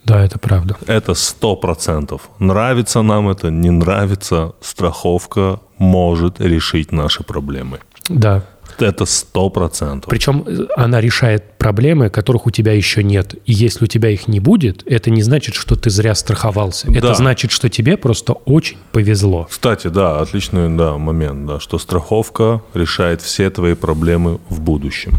[0.03, 0.75] Да, это правда.
[0.87, 2.29] Это сто процентов.
[2.39, 7.79] Нравится нам это, не нравится, страховка может решить наши проблемы.
[8.09, 8.43] Да.
[8.79, 10.09] Это сто процентов.
[10.09, 13.35] Причем э, она решает проблемы, которых у тебя еще нет.
[13.45, 16.87] И если у тебя их не будет, это не значит, что ты зря страховался.
[16.87, 16.97] Да.
[16.97, 19.47] Это значит, что тебе просто очень повезло.
[19.49, 25.13] Кстати, да, отличный да, момент, да, что страховка решает все твои проблемы в будущем.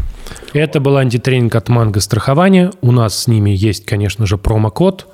[0.53, 2.71] Это был антитренинг от Манго страхования.
[2.81, 5.07] У нас с ними есть, конечно же, промокод,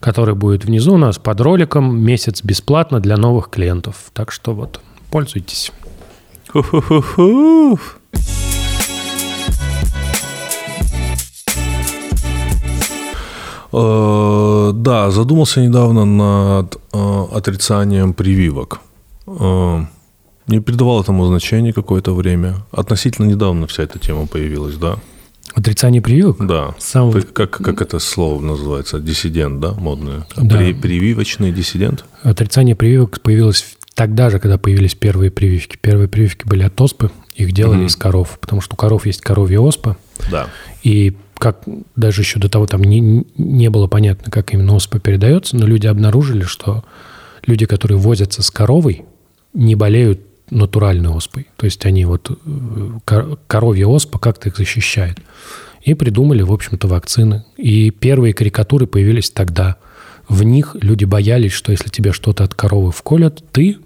[0.00, 2.00] который будет внизу у нас под роликом.
[2.00, 3.96] Месяц бесплатно для новых клиентов.
[4.12, 4.80] Так что вот,
[5.10, 5.72] пользуйтесь.
[6.54, 7.78] Ху-ху-ху-ху.
[13.72, 18.78] Э, да, задумался недавно над э, отрицанием прививок.
[19.26, 19.84] Э,
[20.46, 22.54] не придавал этому значения какое-то время.
[22.70, 24.98] Относительно недавно вся эта тема появилась, да?
[25.54, 26.46] Отрицание прививок?
[26.46, 26.76] Да.
[26.78, 27.12] Сам...
[27.12, 29.00] Как, как это слово называется?
[29.00, 30.24] Диссидент, да, модное?
[30.36, 30.56] Да.
[30.56, 32.04] При, прививочный диссидент?
[32.22, 35.78] Отрицание прививок появилось тогда же, когда появились первые прививки.
[35.80, 37.86] Первые прививки были от оспы, их делали mm-hmm.
[37.86, 39.96] из коров, потому что у коров есть коровья оспа.
[40.30, 40.48] Да.
[40.82, 41.62] И как
[41.96, 45.86] даже еще до того там не, не было понятно, как именно оспа передается, но люди
[45.86, 46.84] обнаружили, что
[47.46, 49.04] люди, которые возятся с коровой,
[49.52, 51.46] не болеют натуральной оспой.
[51.56, 55.18] То есть они вот э, коровья оспа как-то их защищает.
[55.82, 57.44] И придумали, в общем-то, вакцины.
[57.56, 59.76] И первые карикатуры появились тогда.
[60.28, 63.76] В них люди боялись, что если тебе что-то от коровы вколят, ты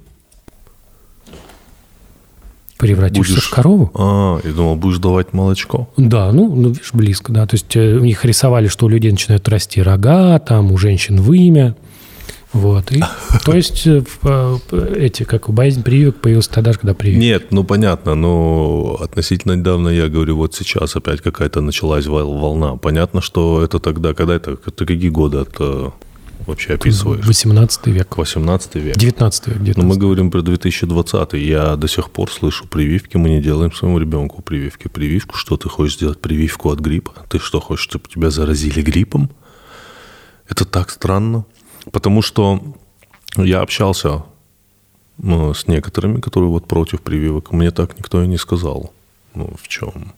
[2.78, 3.46] превратишься будешь...
[3.46, 3.90] в корову.
[3.94, 5.88] А, я думал, будешь давать молочко.
[5.96, 7.46] Да, ну, ну видишь, близко, да.
[7.46, 11.20] То есть э, у них рисовали, что у людей начинают расти рога, там у женщин
[11.20, 11.76] вымя.
[12.52, 12.92] Вот.
[12.92, 13.02] И,
[13.44, 14.58] то есть э, э,
[14.96, 17.20] эти, как боязнь прививок появилась тогда, когда прививки.
[17.20, 22.76] Нет, ну понятно, но относительно недавно я говорю, вот сейчас опять какая-то началась волна.
[22.76, 25.92] Понятно, что это тогда, когда это, это какие годы это
[26.48, 27.24] вообще описываешь?
[27.24, 28.16] 18 век.
[28.16, 28.96] 18 век.
[28.96, 29.56] 19 век.
[29.58, 29.76] 19.
[29.76, 31.34] Но мы говорим про 2020.
[31.34, 33.16] Я до сих пор слышу прививки.
[33.16, 34.88] Мы не делаем своему ребенку прививки.
[34.88, 36.20] Прививку, что ты хочешь сделать?
[36.20, 37.12] Прививку от гриппа?
[37.28, 39.30] Ты что, хочешь, чтобы тебя заразили гриппом?
[40.48, 41.44] Это так странно.
[41.92, 42.62] Потому что
[43.36, 44.24] я общался
[45.18, 47.52] ну, с некоторыми, которые вот против прививок.
[47.52, 48.92] Мне так никто и не сказал.
[49.34, 50.14] Ну, в чем?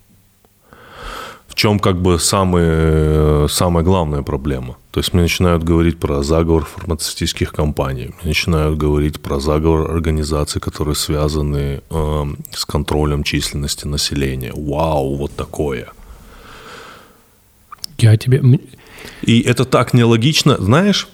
[1.60, 4.76] Чем как бы самые, самая главная проблема.
[4.92, 10.58] То есть мне начинают говорить про заговор фармацевтических компаний, мне начинают говорить про заговор организаций,
[10.58, 14.52] которые связаны э, с контролем численности населения.
[14.54, 15.88] Вау, вот такое.
[17.98, 18.42] Я тебе...
[19.20, 21.08] И это так нелогично, знаешь,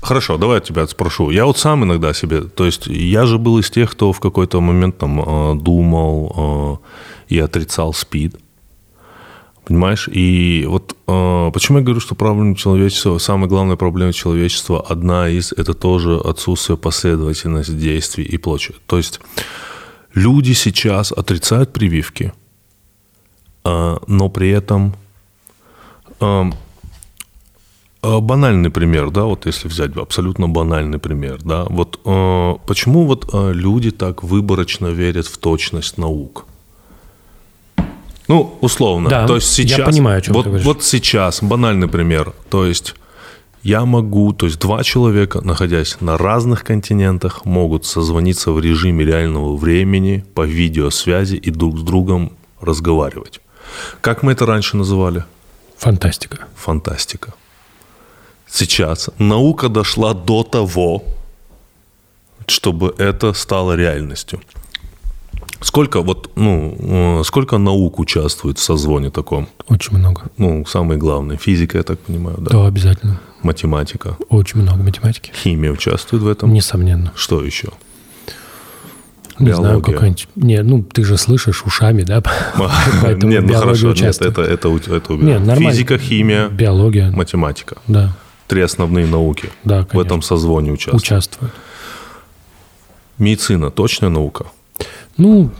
[0.00, 1.30] Хорошо, давай я тебя спрошу.
[1.30, 4.60] Я вот сам иногда себе, то есть я же был из тех, кто в какой-то
[4.60, 6.80] момент там э, думал
[7.28, 8.34] э, и отрицал СПИД.
[9.64, 10.08] Понимаешь?
[10.12, 15.52] И вот э, почему я говорю, что проблема человечества, самая главная проблема человечества, одна из,
[15.52, 18.76] это тоже отсутствие последовательности действий и прочее.
[18.86, 19.20] То есть
[20.14, 22.32] люди сейчас отрицают прививки,
[23.64, 24.96] э, но при этом
[26.18, 26.50] э,
[28.02, 33.30] э, банальный пример, да, вот если взять абсолютно банальный пример, да, вот э, почему вот
[33.32, 36.46] э, люди так выборочно верят в точность наук?
[38.32, 39.10] Ну, условно.
[39.10, 40.66] Да, То есть сейчас, я понимаю, о чем вот, ты говоришь.
[40.66, 42.32] Вот сейчас, банальный пример.
[42.48, 42.94] То есть
[43.62, 49.54] я могу, то есть два человека, находясь на разных континентах, могут созвониться в режиме реального
[49.56, 53.40] времени по видеосвязи и друг с другом разговаривать.
[54.00, 55.24] Как мы это раньше называли?
[55.76, 56.46] Фантастика.
[56.56, 57.34] Фантастика.
[58.48, 61.04] Сейчас наука дошла до того,
[62.46, 64.40] чтобы это стало реальностью.
[65.62, 69.48] Сколько вот, ну, э, сколько наук участвует в созвоне таком?
[69.68, 70.22] Очень много.
[70.36, 72.50] Ну, самое главное, физика, я так понимаю, да?
[72.50, 73.20] Да, обязательно.
[73.42, 74.16] Математика.
[74.28, 75.32] Очень много математики.
[75.34, 76.52] Химия участвует в этом?
[76.52, 77.12] Несомненно.
[77.14, 77.68] Что еще?
[79.38, 79.54] Не Биология.
[79.56, 80.28] знаю, какая-нибудь...
[80.36, 82.22] Не, ну, ты же слышишь ушами, да?
[83.02, 85.70] Поэтому нет, ну хорошо, нет, это, это, это нет, нормально.
[85.70, 87.78] Физика, химия, биология, математика.
[87.86, 88.16] Да.
[88.48, 91.02] Три основные науки да, в этом созвоне участвуют.
[91.02, 91.52] Участвуют.
[93.18, 94.46] Медицина точная наука?
[95.16, 95.50] Ну,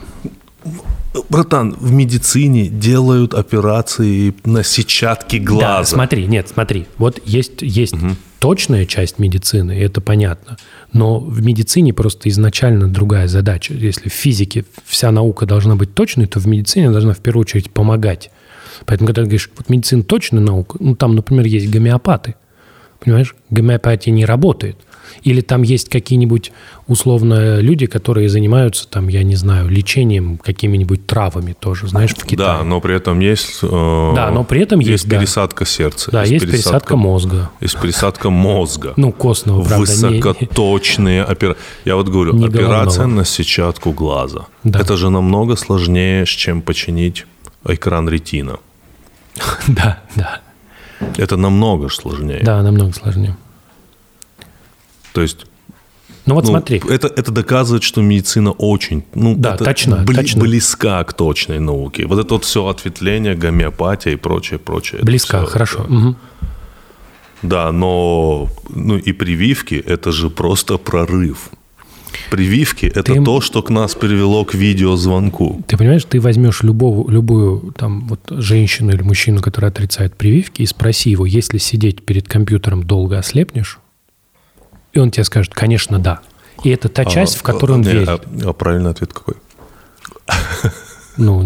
[1.29, 5.79] Братан, в медицине делают операции на сетчатке глаза.
[5.79, 6.87] Да, смотри, нет, смотри.
[6.97, 8.15] Вот есть, есть угу.
[8.39, 10.57] точная часть медицины, и это понятно.
[10.91, 13.73] Но в медицине просто изначально другая задача.
[13.75, 17.41] Если в физике вся наука должна быть точной, то в медицине она должна в первую
[17.41, 18.31] очередь помогать.
[18.85, 22.35] Поэтому, когда ты говоришь, вот медицина точная наука, ну, там, например, есть гомеопаты.
[22.99, 23.35] Понимаешь?
[23.51, 24.77] Гомеопатия не работает–
[25.23, 26.51] или там есть какие-нибудь,
[26.87, 32.59] условно, люди, которые занимаются, там, я не знаю, лечением какими-нибудь травами тоже, знаешь, в Китае.
[32.59, 33.59] Да, но при этом есть...
[33.61, 35.03] Э, да, но при этом есть...
[35.03, 36.11] Есть пересадка сердца.
[36.11, 37.49] Да, есть, есть пересадка, пересадка мозга.
[37.61, 38.93] Есть пересадка мозга.
[38.97, 39.79] Ну, костного, правда.
[39.79, 41.61] Высокоточные операции.
[41.85, 43.19] Я вот говорю, не операция головного.
[43.19, 44.47] на сетчатку глаза.
[44.63, 44.79] Да.
[44.79, 47.25] Это же намного сложнее, чем починить
[47.65, 48.57] экран ретина.
[49.67, 50.41] Да, да.
[51.17, 52.41] Это намного сложнее.
[52.43, 53.35] Да, намного сложнее.
[55.13, 55.45] То есть
[56.25, 56.81] ну вот ну, смотри.
[56.89, 60.41] Это, это доказывает, что медицина очень ну, да, это точно, бли, точно.
[60.41, 62.05] близка к точной науке.
[62.05, 65.01] Вот это вот все ответвление, гомеопатия и прочее, прочее.
[65.03, 65.83] Близка, хорошо.
[65.83, 66.15] Это, угу.
[67.41, 71.49] Да, но ну и прививки– это же просто прорыв.
[72.31, 75.61] Прививки– это ты, то, что к нас привело к видеозвонку.
[75.67, 80.65] Ты понимаешь, ты возьмешь любого, любую там, вот, женщину или мужчину, который отрицает прививки, и
[80.65, 83.79] спроси его, если сидеть перед компьютером долго ослепнешь,
[84.93, 86.21] и он тебе скажет, конечно, да.
[86.63, 88.07] И это та а, часть, в которую он не, верит.
[88.09, 89.35] А, а правильный ответ какой?
[91.17, 91.43] Ну,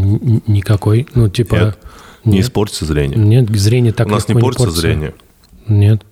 [0.48, 1.08] никакой.
[1.14, 1.56] Ну, типа...
[1.56, 1.78] Нет, нет.
[2.26, 3.18] не испортится зрение.
[3.18, 5.14] Нет, зрение так У нас не портится, не портится зрение.
[5.68, 6.04] Нет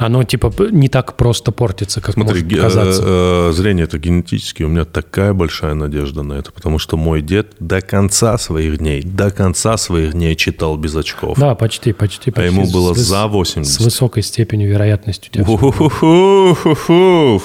[0.00, 3.02] оно типа не так просто портится, как Смотри, может казаться.
[3.04, 4.62] Э, зрение это генетически.
[4.62, 9.02] У меня такая большая надежда на это, потому что мой дед до конца своих дней,
[9.02, 11.38] до конца своих дней читал без очков.
[11.38, 12.30] Да, почти, почти.
[12.30, 13.70] почти а ему было с, за 80.
[13.70, 15.30] С высокой степенью вероятности.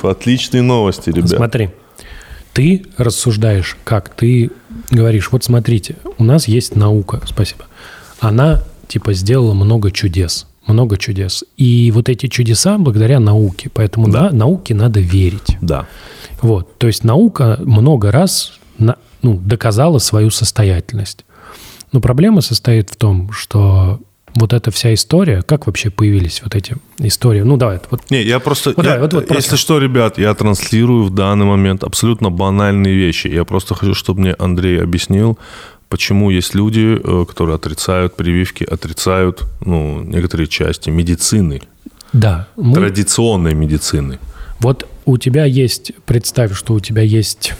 [0.07, 1.31] Отличные новости, ребят.
[1.31, 1.71] Смотри,
[2.53, 4.07] ты рассуждаешь как?
[4.15, 4.49] Ты
[4.91, 7.65] говоришь, вот смотрите, у нас есть наука, спасибо.
[8.21, 11.43] Она типа сделала много чудес много чудес.
[11.57, 13.69] И вот эти чудеса благодаря науке.
[13.73, 14.23] Поэтому да.
[14.23, 15.57] на, науке надо верить.
[15.61, 15.87] Да.
[16.41, 16.77] Вот.
[16.77, 21.25] То есть наука много раз на, ну, доказала свою состоятельность.
[21.91, 23.99] Но проблема состоит в том, что
[24.35, 27.41] вот эта вся история, как вообще появились вот эти истории?
[27.41, 27.79] Ну, давай.
[27.89, 28.73] Вот, Не, я просто...
[28.75, 29.57] Вот, я, давай, вот, вот, если просто.
[29.57, 33.27] что, ребят, я транслирую в данный момент абсолютно банальные вещи.
[33.27, 35.39] Я просто хочу, чтобы мне Андрей объяснил,
[35.95, 41.61] почему есть люди, э, которые отрицают прививки, отрицают ну, некоторые части медицины.
[42.11, 42.49] Да.
[42.57, 42.73] Мы...
[42.73, 44.19] Традиционной медицины.
[44.59, 47.53] Вот у тебя есть, представь, что у тебя есть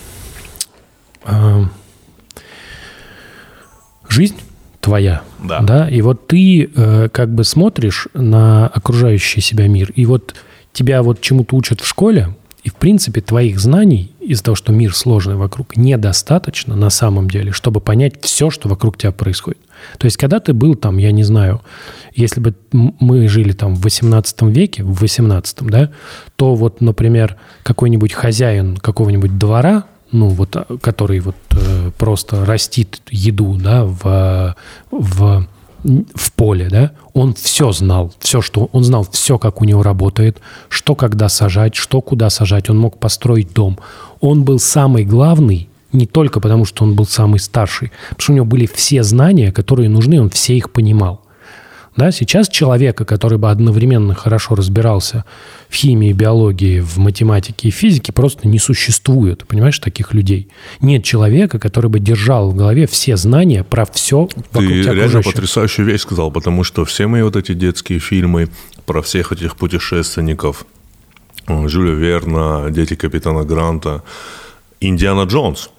[1.23, 1.63] э,
[4.09, 4.35] жизнь
[4.81, 5.61] твоя, да.
[5.61, 10.35] да, и вот ты э, как бы смотришь на окружающий себя мир, и вот
[10.73, 14.95] тебя вот чему-то учат в школе, и, в принципе, твоих знаний из-за того, что мир
[14.95, 19.59] сложный вокруг, недостаточно на самом деле, чтобы понять все, что вокруг тебя происходит.
[19.99, 21.61] То есть, когда ты был там, я не знаю,
[22.15, 25.91] если бы мы жили там в 18 веке, в 18, да,
[26.37, 32.99] то вот, например, какой-нибудь хозяин какого-нибудь двора, ну вот, а, который вот э, просто растит
[33.11, 34.55] еду, да, в,
[34.89, 35.47] в
[36.15, 40.39] в поле, да, он все знал, все, что он знал, все, как у него работает,
[40.67, 43.77] что когда сажать, что куда сажать, он мог построить дом.
[44.19, 48.35] Он был самый главный не только потому, что он был самый старший, потому что у
[48.35, 51.21] него были все знания, которые нужны, он все их понимал.
[51.97, 55.23] Да, сейчас человека, который бы одновременно хорошо разбирался
[55.69, 59.47] в химии, биологии, в математике и физике, просто не существует.
[59.47, 60.49] Понимаешь, таких людей.
[60.81, 65.85] Нет человека, который бы держал в голове все знания про все вокруг Ты реально потрясающую
[65.85, 68.49] вещь сказал, потому что все мои вот эти детские фильмы
[68.85, 70.65] про всех этих путешественников,
[71.47, 74.03] Жюля Верна, «Дети капитана Гранта»,
[74.81, 75.69] Индиана Джонс.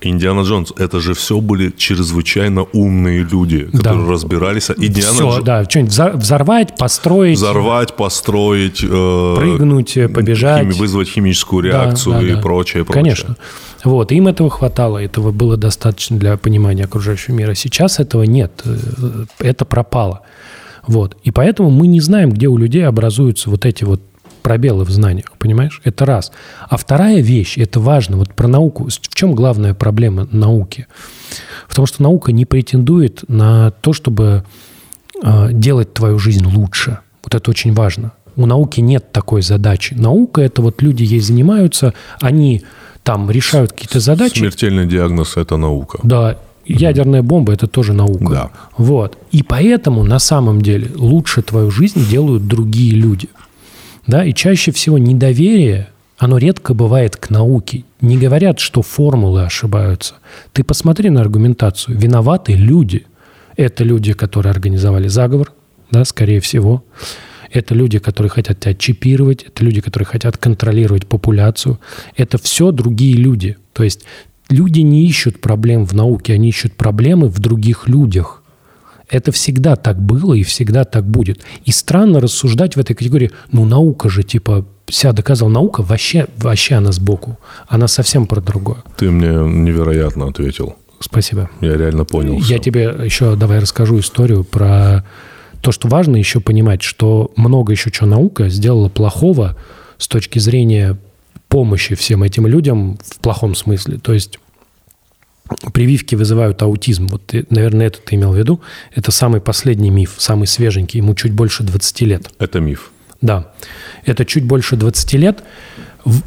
[0.00, 4.12] Индиана Джонс, это же все были чрезвычайно умные люди, которые Да.
[4.12, 4.70] разбирались.
[4.70, 10.62] Индиана Все, Джо- да, что-нибудь взор- взорвать, построить, Взорвать, построить, э, прыгнуть, э, побежать.
[10.66, 12.40] хими- вызвать химическую Да, реакцию да, и да.
[12.40, 13.02] прочее, прочее.
[13.02, 13.36] Конечно.
[13.84, 17.54] Вот, им этого хватало, этого было достаточно для понимания окружающего мира.
[17.54, 20.20] Сейчас этого нет, э, это пропало.
[20.86, 21.16] Вот.
[21.24, 24.00] И поэтому мы не знаем, где у людей образуются вот эти вот
[24.48, 25.82] пробелы в знаниях, понимаешь?
[25.84, 26.32] Это раз.
[26.70, 28.88] А вторая вещь, это важно, вот про науку.
[28.88, 30.86] В чем главная проблема науки?
[31.68, 34.44] В том, что наука не претендует на то, чтобы
[35.22, 37.00] э, делать твою жизнь лучше.
[37.24, 38.12] Вот это очень важно.
[38.36, 39.92] У науки нет такой задачи.
[39.92, 42.62] Наука– это вот люди ей занимаются, они
[43.02, 44.38] там решают какие-то задачи.
[44.38, 45.98] Смертельный диагноз– это наука.
[46.02, 48.30] Да, ядерная бомба– это тоже наука.
[48.30, 48.50] Да.
[48.78, 49.18] Вот.
[49.30, 53.28] И поэтому на самом деле лучше твою жизнь делают другие люди.
[54.08, 57.84] Да, и чаще всего недоверие, оно редко бывает к науке.
[58.00, 60.14] Не говорят, что формулы ошибаются.
[60.52, 61.96] Ты посмотри на аргументацию.
[61.96, 63.06] Виноваты люди.
[63.56, 65.52] Это люди, которые организовали заговор,
[65.90, 66.84] да, скорее всего.
[67.50, 71.78] Это люди, которые хотят тебя чипировать, это люди, которые хотят контролировать популяцию.
[72.16, 73.58] Это все другие люди.
[73.74, 74.04] То есть
[74.48, 78.42] люди не ищут проблем в науке, они ищут проблемы в других людях.
[79.10, 81.40] Это всегда так было и всегда так будет.
[81.64, 86.74] И странно рассуждать в этой категории, ну наука же, типа, себя доказал, наука вообще, вообще
[86.76, 87.38] она сбоку.
[87.68, 88.78] Она совсем про другое.
[88.96, 90.76] Ты мне невероятно ответил.
[91.00, 91.48] Спасибо.
[91.60, 92.58] Я реально понял Я всё.
[92.58, 95.04] тебе еще давай расскажу историю про
[95.60, 99.56] то, что важно еще понимать, что много еще чего наука сделала плохого
[99.96, 100.98] с точки зрения
[101.48, 103.98] помощи всем этим людям в плохом смысле.
[103.98, 104.38] То есть
[105.72, 107.08] прививки вызывают аутизм.
[107.08, 108.60] Вот, ты, наверное, это ты имел в виду.
[108.94, 110.98] Это самый последний миф, самый свеженький.
[110.98, 112.30] Ему чуть больше 20 лет.
[112.38, 112.90] Это миф.
[113.20, 113.52] Да,
[114.04, 115.42] это чуть больше 20 лет.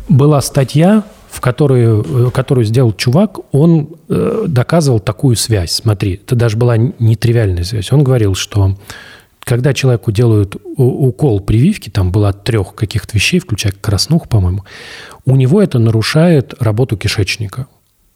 [0.10, 5.72] Была статья, в которую, э, которую сделал чувак, он э, доказывал такую связь.
[5.72, 7.92] Смотри, это даже была нетривиальная связь.
[7.92, 8.78] Он говорил, что
[9.40, 14.66] когда человеку делают укол прививки, там было от трех каких-то вещей, включая краснуху, по-моему,
[15.26, 17.68] у него это нарушает работу кишечника.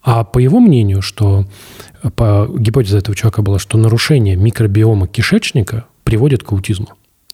[0.06, 1.46] А по его мнению, что
[2.14, 6.90] по гипотезе этого чувака была, что нарушение микробиома кишечника приводит к аутизму.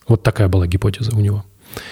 [0.08, 1.44] Вот такая была гипотеза у него.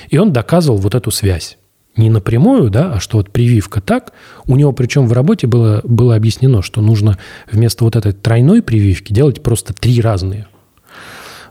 [0.08, 1.58] И он доказывал вот эту связь.
[1.98, 4.14] Не напрямую, да, а что вот прививка так.
[4.46, 7.18] У него причем в работе было, было объяснено, что нужно
[7.52, 10.46] вместо вот этой тройной прививки делать просто три разные.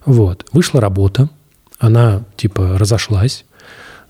[0.06, 0.48] Вот.
[0.54, 1.30] Вышла работа,
[1.78, 3.46] она типа разошлась.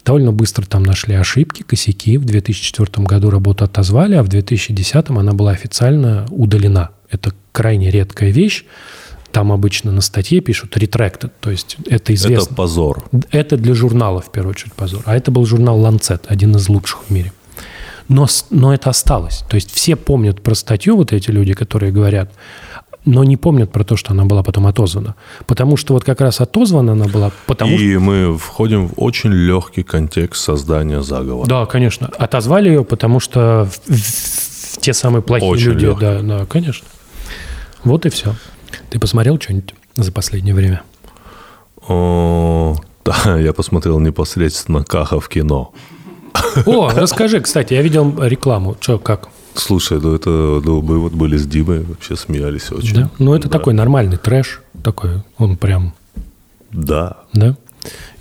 [0.09, 2.17] Довольно быстро там нашли ошибки, косяки.
[2.17, 6.89] В 2004 году работу отозвали, а в 2010 она была официально удалена.
[7.11, 8.65] Это крайне редкая вещь.
[9.31, 12.45] Там обычно на статье пишут retracted, то есть это известно.
[12.45, 13.03] Это позор.
[13.29, 15.03] Это для журнала, в первую очередь, позор.
[15.05, 17.31] А это был журнал Lancet, один из лучших в мире.
[18.07, 19.43] Но, но это осталось.
[19.47, 22.31] То есть все помнят про статью, вот эти люди, которые говорят,
[23.11, 25.15] но не помнят про то, что она была потом отозвана.
[25.47, 27.83] Потому что вот как раз отозвана она была, потому что...
[27.85, 31.47] И мы входим в очень легкий контекст создания заговора.
[31.47, 32.07] Да, конечно.
[32.17, 35.85] Отозвали ее, потому что в- в- в те самые плохие Очень люди.
[35.85, 36.01] легкий.
[36.05, 36.87] Да, да, конечно.
[37.83, 38.35] Вот и все.
[38.89, 40.81] Ты посмотрел что-нибудь за последнее время?
[41.87, 45.73] О, да, я посмотрел непосредственно Каха в кино.
[46.65, 48.75] О, расскажи, кстати, я видел рекламу.
[48.79, 49.29] Что, как?
[49.59, 52.95] Слушай, ну это ну, мы вот были с Димой, вообще смеялись очень.
[52.95, 53.11] Да?
[53.19, 53.57] Ну, это Да.
[53.57, 54.61] такой нормальный трэш.
[54.83, 55.93] Такой, он прям,
[56.71, 57.17] Да.
[57.33, 57.57] да?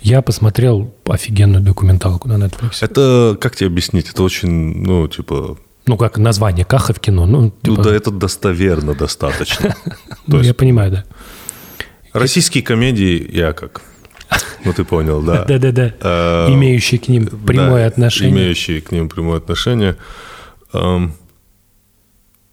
[0.01, 2.77] Я посмотрел офигенную документалку на Netflix.
[2.81, 4.49] Это, как тебе объяснить, это очень,
[4.83, 7.25] ну, типа, Ну, как название Каха в кино.
[7.25, 9.75] Ну, ну типа, да, это достоверно достаточно.
[10.27, 11.05] ну, я понимаю, да.
[12.13, 13.81] российские комедии я как,
[14.65, 15.45] ну ты понял, да.
[15.47, 15.93] Да-да-да.
[16.01, 18.31] Э, Имеющие к ним прямое отношение.
[18.33, 19.95] Имеющие к ним прямое отношение.
[20.73, 21.13] Эм,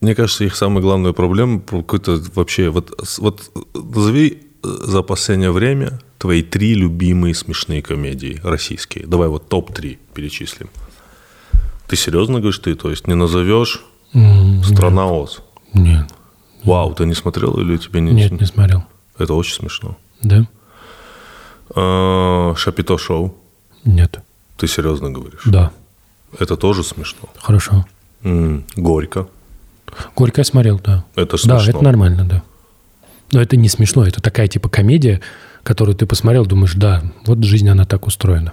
[0.07, 2.69] Мне кажется, их самая главная проблема про какой-то вообще...
[2.69, 9.05] Вот, вот назови э, за последнее время твои три любимые смешные комедии российские.
[9.09, 10.71] Давай вот топ-3 перечислим.
[11.89, 13.83] Ты серьезно говоришь, ты, то есть не назовешь
[14.15, 15.43] М, «Страна Оз»?
[15.75, 16.07] Нет,
[16.63, 18.13] Вау, ты не смотрел или тебе не...
[18.13, 18.85] нет, не смотрел.
[19.19, 19.97] Это очень смешно.
[20.23, 20.47] Да?
[21.75, 23.35] Э, Шапито Шоу.
[23.85, 24.21] Нет.
[24.57, 25.43] Ты серьезно говоришь?
[25.47, 25.73] Да.
[26.39, 27.29] Это тоже смешно.
[27.39, 27.85] Хорошо.
[28.77, 29.27] Горько.
[30.15, 31.05] Горько я смотрел, да.
[31.15, 31.71] Это Да, смешно.
[31.79, 32.43] это нормально, да.
[33.33, 35.21] Но это не смешно, это такая типа комедия,
[35.63, 38.53] которую ты посмотрел, думаешь, да, вот жизнь, она так устроена.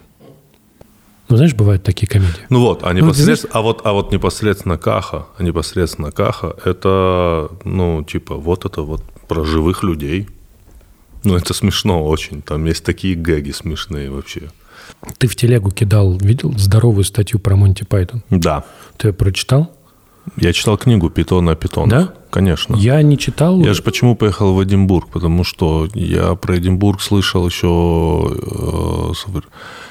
[1.30, 2.42] Ну, знаешь, бывают такие комедии.
[2.50, 7.50] Ну вот, а, ты непосредственно, а, вот, а вот непосредственно Каха, а непосредственно Каха, это,
[7.64, 10.28] ну, типа, вот это вот про живых людей.
[11.24, 12.42] Ну, это смешно очень.
[12.42, 14.50] Там есть такие гэги смешные вообще.
[15.18, 18.22] Ты в телегу кидал, видел здоровую статью про Монти Пайтон?
[18.30, 18.66] Да.
[18.98, 19.72] Ты ее прочитал?
[20.38, 21.90] Я читал книгу «Питон на питон».
[21.90, 22.14] Да?
[22.34, 22.76] Конечно.
[22.76, 23.60] Я не читал.
[23.60, 25.10] Я же почему поехал в Эдинбург?
[25.10, 29.40] Потому что я про Эдинбург слышал еще, э,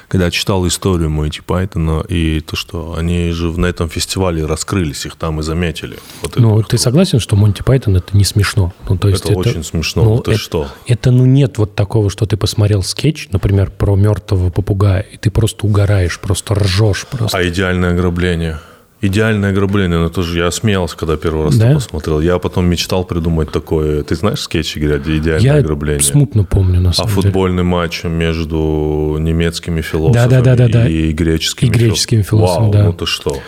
[0.09, 5.15] когда читал историю Монти Пайтона, и то, что они же на этом фестивале раскрылись, их
[5.15, 5.97] там и заметили.
[6.21, 8.73] Вот ну, ты согласен, что Монти Пайтон это не смешно?
[8.89, 10.03] Ну, то есть это, это очень смешно.
[10.03, 10.67] Ну, ты это, что?
[10.85, 15.31] Это, ну, нет вот такого, что ты посмотрел скетч, например, про мертвого попугая, и ты
[15.31, 17.07] просто угораешь, просто ржешь.
[17.09, 17.37] Просто.
[17.37, 18.59] А идеальное ограбление?
[19.05, 21.73] Идеальное ограбление, но тоже я смеялся, когда первый раз да?
[21.73, 22.21] посмотрел.
[22.21, 24.01] Я потом мечтал придумать такое.
[24.03, 26.01] Ты знаешь скетчи, где идеальное я ограбление?
[26.01, 27.21] Я смутно помню, на самом А деле.
[27.21, 32.63] футбольный матч между немецкими философами да, да, да, да, и греческими, и греческими философами.
[32.63, 32.83] Вау, да.
[32.85, 33.39] ну ты что?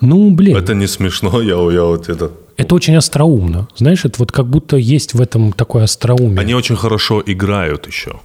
[0.00, 0.56] Ну, блин.
[0.56, 2.30] Это не смешно, я, я вот это...
[2.56, 3.68] Это очень остроумно.
[3.76, 6.40] Знаешь, это вот как будто есть в этом такое остроумие.
[6.40, 8.18] Они очень хорошо играют еще.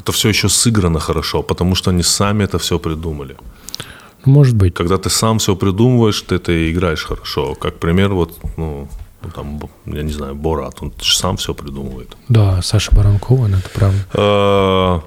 [0.00, 3.36] Это все еще сыграно хорошо, потому что они сами это все придумали.
[4.24, 4.74] Может быть.
[4.74, 7.54] Когда ты сам все придумываешь, ты это играешь хорошо.
[7.54, 8.88] Как пример, вот, ну,
[9.22, 12.16] ну там, я не знаю, Борат, он сам все придумывает.
[12.28, 13.98] Да, Саша Баранкова, это правда.
[14.14, 15.02] А,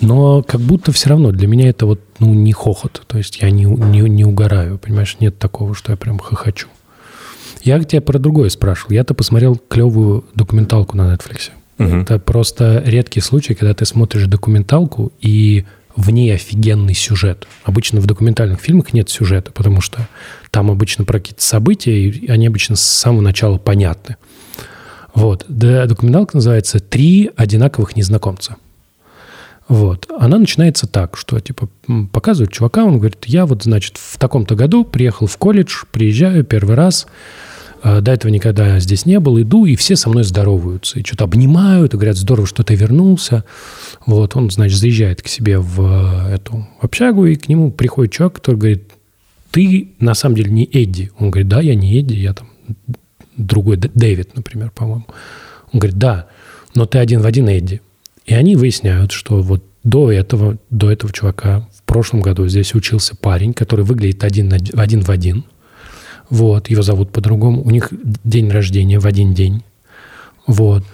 [0.00, 3.02] Но как будто все равно для меня это вот, ну, не хохот.
[3.06, 5.16] То есть я не, не, не угораю, понимаешь?
[5.20, 6.68] Нет такого, что я прям хохочу.
[7.62, 8.92] Я тебя про другое спрашивал.
[8.92, 11.50] Я-то посмотрел клевую документалку на Netflix.
[11.78, 11.88] Угу.
[11.88, 15.64] Это просто редкий случай, когда ты смотришь документалку и
[15.98, 17.48] в ней офигенный сюжет.
[17.64, 20.06] Обычно в документальных фильмах нет сюжета, потому что
[20.52, 24.16] там обычно про какие-то события, и они обычно с самого начала понятны.
[25.12, 25.44] Вот.
[25.48, 28.56] Документалка называется «Три одинаковых незнакомца».
[29.66, 30.06] Вот.
[30.16, 31.68] Она начинается так, что типа
[32.12, 36.76] показывают чувака, он говорит, я вот, значит, в таком-то году приехал в колледж, приезжаю первый
[36.76, 37.08] раз,
[37.82, 41.94] до этого никогда здесь не был, иду, и все со мной здороваются, и что-то обнимают,
[41.94, 43.44] и говорят, здорово, что ты вернулся.
[44.06, 48.34] Вот, он, значит, заезжает к себе в э, эту общагу, и к нему приходит чувак,
[48.34, 48.90] который говорит,
[49.50, 51.10] ты на самом деле не Эдди.
[51.18, 52.48] Он говорит, да, я не Эдди, я там
[53.36, 55.06] другой, Дэвид, например, по-моему.
[55.72, 56.26] Он говорит, да,
[56.74, 57.80] но ты один в один Эдди.
[58.26, 63.16] И они выясняют, что вот до этого, до этого чувака в прошлом году здесь учился
[63.16, 65.44] парень, который выглядит один, один в один–
[66.30, 67.62] вот, его зовут по-другому.
[67.62, 67.92] У них
[68.24, 69.62] день рождения в один день.
[70.46, 70.84] Вот.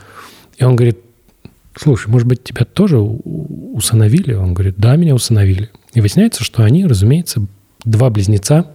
[0.57, 0.99] И он говорит,
[1.76, 4.35] слушай, может быть, тебя тоже усыновили?
[4.35, 5.70] Он говорит, да, меня усыновили.
[5.93, 7.47] И выясняется, что они, разумеется,
[7.85, 8.66] два близнеца,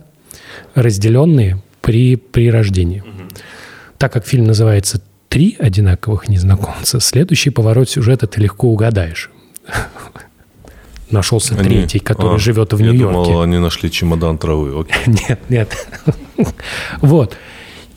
[0.75, 3.01] разделенные при, при рождении.
[3.01, 3.29] Угу.
[3.97, 9.29] Так как фильм называется «Три одинаковых незнакомца», следующий поворот сюжета ты легко угадаешь
[11.11, 11.63] нашелся они...
[11.63, 13.17] третий, который а, живет в Нью-Йорке.
[13.17, 14.85] Я думал, они нашли чемодан травы.
[15.07, 15.87] Нет, нет.
[17.01, 17.37] Вот.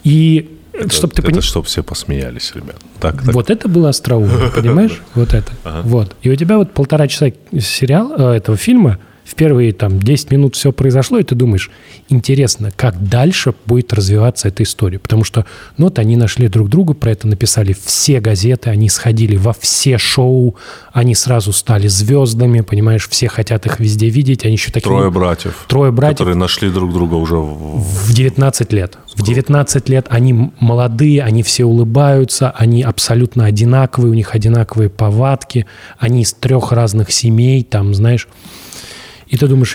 [0.04, 1.42] И это, чтобы ты понимал...
[1.42, 2.76] чтобы все посмеялись, ребят.
[3.00, 3.34] Так, так.
[3.34, 5.02] Вот это было остроумно, понимаешь?
[5.14, 5.52] Вот это.
[5.84, 6.16] Вот.
[6.22, 8.98] И у тебя вот полтора часа сериала, э, этого фильма–
[9.32, 11.70] в первые там 10 минут все произошло, и ты думаешь,
[12.10, 14.98] интересно, как дальше будет развиваться эта история.
[14.98, 15.46] Потому что,
[15.78, 19.96] ну вот они нашли друг друга, про это написали все газеты, они сходили во все
[19.96, 20.56] шоу,
[20.92, 24.90] они сразу стали звездами, понимаешь, все хотят их везде видеть, они еще такие...
[24.90, 25.64] Трое братьев.
[25.66, 26.18] Трое братьев.
[26.18, 27.80] Которые нашли друг друга уже в...
[27.80, 28.98] В 19 лет.
[29.16, 35.64] В 19 лет они молодые, они все улыбаются, они абсолютно одинаковые, у них одинаковые повадки,
[35.96, 38.28] они из трех разных семей, там, знаешь...
[39.32, 39.74] И ты думаешь,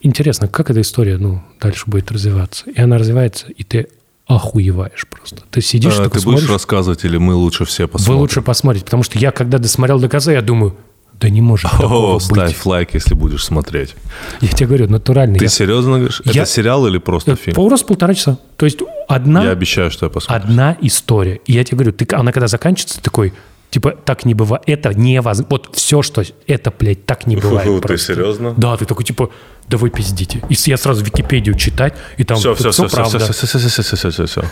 [0.00, 2.68] интересно, как эта история ну, дальше будет развиваться?
[2.68, 3.86] И она развивается, и ты
[4.26, 5.42] охуеваешь просто.
[5.52, 8.16] Ты сидишь, а, Ты смотришь, будешь рассказывать или мы лучше все посмотрим?
[8.16, 10.76] Вы лучше посмотрите, потому что я, когда досмотрел до конца, я думаю,
[11.12, 12.66] да не может О, такого ставь быть.
[12.66, 13.94] лайк, если будешь смотреть.
[14.40, 15.38] Я тебе говорю, натурально.
[15.38, 15.48] Ты я...
[15.48, 16.20] серьезно говоришь?
[16.24, 16.42] Я...
[16.42, 17.54] Это сериал или просто фильм?
[17.54, 18.38] Просто полтора часа.
[18.56, 19.44] То есть одна...
[19.44, 20.44] Я обещаю, что я посмотрю.
[20.44, 21.40] Одна история.
[21.46, 23.32] И я тебе говорю, ты, она когда заканчивается, такой,
[23.72, 24.62] Типа, так не бывает.
[24.66, 25.46] Это невозможно.
[25.48, 27.66] Вот все, что это, блядь, так не бывает.
[27.66, 28.52] Фу, ты серьезно?
[28.54, 29.30] Да, ты такой, типа,
[29.66, 30.42] да вы пиздите.
[30.50, 33.18] И я сразу Википедию читать, и там все, все, все, все, правда.
[33.18, 34.44] Все, все, все, все, все, все, все, все.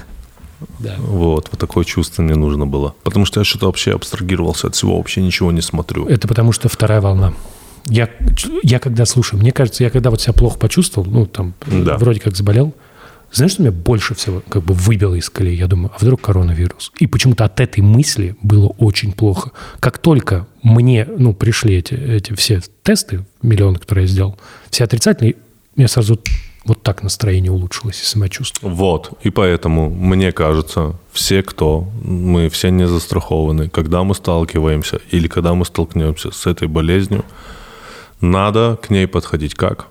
[0.79, 0.95] Да.
[0.97, 2.95] Вот, вот такое чувство мне нужно было.
[3.03, 6.07] Потому что я что-то вообще абстрагировался от всего, вообще ничего не смотрю.
[6.07, 7.35] Это потому что вторая волна.
[7.89, 8.09] Я,
[8.63, 11.99] я когда слушаю, мне кажется, я когда вот себя плохо почувствовал, ну, там, да.
[11.99, 12.75] вроде как заболел,
[13.33, 15.57] знаешь, что меня больше всего как бы выбило из колеи?
[15.57, 16.93] Я думаю, а вдруг коронавирус?
[16.99, 19.53] И почему-то от этой мысли было очень плохо.
[19.79, 24.39] Как только мне, ну, пришли эти, эти все тесты, миллионы, которые я сделал,
[24.71, 25.37] все отрицательные,
[25.77, 26.19] меня сразу
[26.65, 28.71] вот так настроение улучшилось и самочувствие.
[28.71, 35.27] Вот, и поэтому, мне кажется, все, кто, мы все не застрахованы, когда мы сталкиваемся или
[35.29, 37.25] когда мы столкнемся с этой болезнью,
[38.21, 39.87] надо к ней подходить как,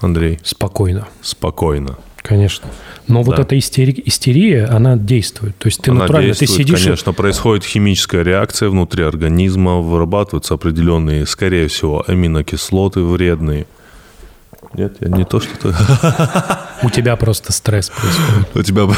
[0.00, 0.40] Андрей?
[0.42, 1.06] Спокойно.
[1.22, 1.96] Спокойно.
[2.24, 2.70] Конечно.
[3.06, 3.30] Но да.
[3.30, 5.58] вот эта истерия, истерия, она действует.
[5.58, 6.82] То есть ты она натурально, действует, ты сидишь...
[6.82, 13.66] конечно, происходит химическая реакция внутри организма, вырабатываются определенные, скорее всего, аминокислоты вредные.
[14.72, 15.74] Нет, я не то, что ты...
[16.82, 18.56] У тебя просто стресс происходит.
[18.56, 18.88] У тебя...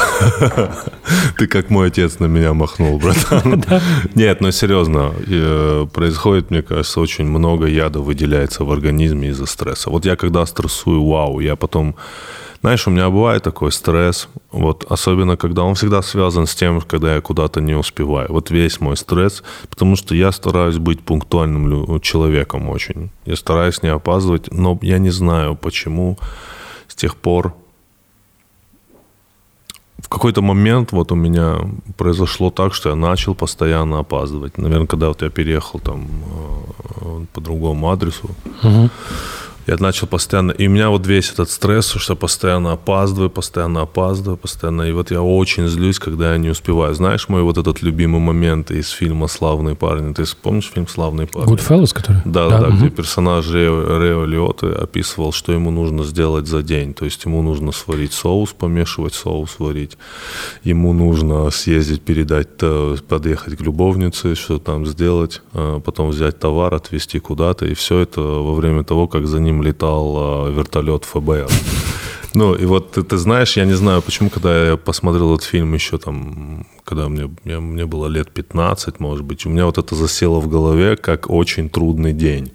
[1.37, 3.61] Ты как мой отец на меня махнул, братан.
[4.15, 9.89] Нет, но серьезно, э, происходит, мне кажется, очень много яда выделяется в организме из-за стресса.
[9.89, 11.95] Вот я когда стрессую, вау, я потом
[12.61, 17.15] знаешь, у меня бывает такой стресс, вот особенно когда он всегда связан с тем, когда
[17.15, 18.27] я куда-то не успеваю.
[18.29, 23.09] Вот весь мой стресс, потому что я стараюсь быть пунктуальным человеком очень.
[23.25, 26.17] Я стараюсь не опаздывать, но я не знаю, почему
[26.87, 27.53] с тех пор
[29.99, 31.57] в какой-то момент вот у меня
[31.97, 34.57] произошло так, что я начал постоянно опаздывать.
[34.57, 36.07] Наверное, когда вот я переехал там
[37.01, 38.29] э, по другому адресу,
[38.63, 38.89] угу
[39.67, 44.37] я начал постоянно, и у меня вот весь этот стресс, что постоянно опаздываю, постоянно опаздываю,
[44.37, 46.95] постоянно, и вот я очень злюсь, когда я не успеваю.
[46.95, 50.13] Знаешь мой вот этот любимый момент из фильма «Славные парни»?
[50.13, 51.53] Ты помнишь фильм «Славные парни»?
[51.53, 52.21] Goodfellas, который?
[52.23, 52.77] Да, да, да угу.
[52.77, 56.93] где персонаж Рео, Рео Лиоты описывал, что ему нужно сделать за день.
[56.93, 59.97] То есть ему нужно сварить соус, помешивать соус, варить.
[60.63, 66.73] Ему нужно съездить, передать, э, подъехать к любовнице, что там сделать, э, потом взять товар,
[66.73, 71.05] отвезти куда-то, и все это во время того, как за ним ним летал э, вертолет
[71.05, 71.47] ФБР.
[72.33, 75.73] Ну, и вот ты, ты знаешь, я не знаю, почему, когда я посмотрел этот фильм
[75.73, 79.95] еще там, когда мне, мне, мне было лет 15, может быть, у меня вот это
[79.95, 82.51] засело в голове как очень трудный день.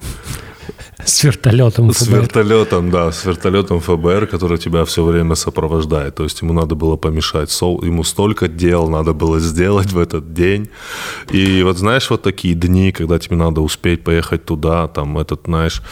[1.04, 2.04] С вертолетом ФБР.
[2.04, 6.14] С вертолетом, да, с вертолетом ФБР, который тебя все время сопровождает.
[6.14, 10.32] То есть ему надо было помешать сол, ему столько дел надо было сделать в этот
[10.32, 10.68] день.
[11.30, 15.82] И вот знаешь, вот такие дни, когда тебе надо успеть поехать туда, там этот, знаешь,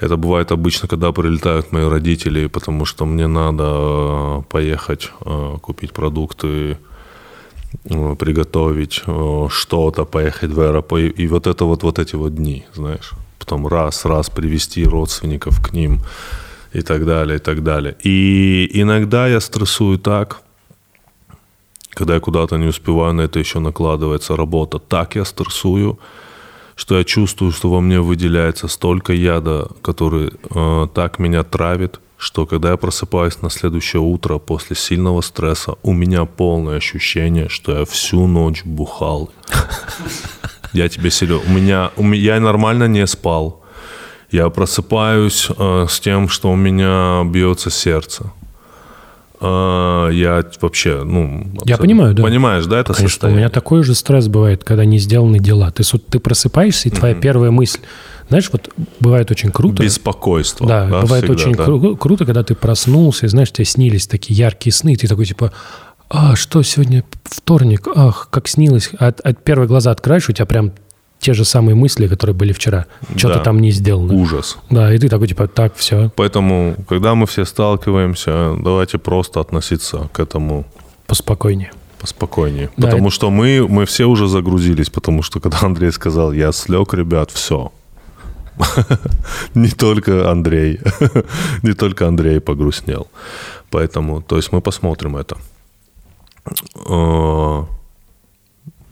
[0.00, 5.92] это бывает обычно, когда прилетают мои родители, потому что мне надо э, поехать э, купить
[5.92, 6.76] продукты,
[7.84, 9.02] э, приготовить
[9.50, 11.18] что-то, поехать в аэропорт.
[11.18, 16.00] И вот это вот, вот эти вот дни, знаешь потом раз-раз привести родственников к ним
[16.72, 17.96] и так далее, и так далее.
[18.02, 20.42] И иногда я стрессую так,
[21.90, 24.78] когда я куда-то не успеваю, на это еще накладывается работа.
[24.78, 25.98] Так я стрессую,
[26.76, 32.46] что я чувствую, что во мне выделяется столько яда, который э, так меня травит, что
[32.46, 37.84] когда я просыпаюсь на следующее утро после сильного стресса, у меня полное ощущение, что я
[37.84, 39.30] всю ночь бухал.
[40.72, 41.50] Я тебе серьезно.
[41.50, 43.62] У меня, у меня, я нормально не спал.
[44.30, 48.30] Я просыпаюсь э, с тем, что у меня бьется сердце.
[49.40, 51.46] Э, я вообще, ну...
[51.64, 52.22] Я понимаю, да.
[52.22, 53.36] Понимаешь, да, это Конечно, состояние?
[53.36, 55.70] у меня такой же стресс бывает, когда не сделаны дела.
[55.70, 57.20] Ты, ты просыпаешься, и твоя mm-hmm.
[57.20, 57.80] первая мысль...
[58.28, 58.68] Знаешь, вот
[59.00, 59.82] бывает очень круто...
[59.82, 60.66] Беспокойство.
[60.66, 61.64] Да, да бывает всегда, очень да.
[61.64, 65.24] Кру- круто, когда ты проснулся, и, знаешь, тебе снились такие яркие сны, и ты такой,
[65.24, 65.50] типа,
[66.10, 68.90] а, что сегодня вторник, ах, как снилось.
[68.98, 70.72] От, от первые глаза открываешь, у тебя прям
[71.20, 72.86] те же самые мысли, которые были вчера.
[73.16, 73.42] Что-то да.
[73.42, 74.14] там не сделано.
[74.14, 74.56] Ужас.
[74.70, 76.10] Да, и ты такой, типа, так, все.
[76.16, 80.64] Поэтому, когда мы все сталкиваемся, давайте просто относиться к этому...
[81.06, 81.72] Поспокойнее.
[82.00, 82.70] Поспокойнее.
[82.76, 83.14] Да, потому это...
[83.14, 87.72] что мы, мы все уже загрузились, потому что когда Андрей сказал, я слег, ребят, все.
[89.54, 90.80] Не только Андрей.
[91.62, 93.08] Не только Андрей погрустнел.
[93.70, 95.36] Поэтому, то есть мы посмотрим это.
[96.86, 97.66] А,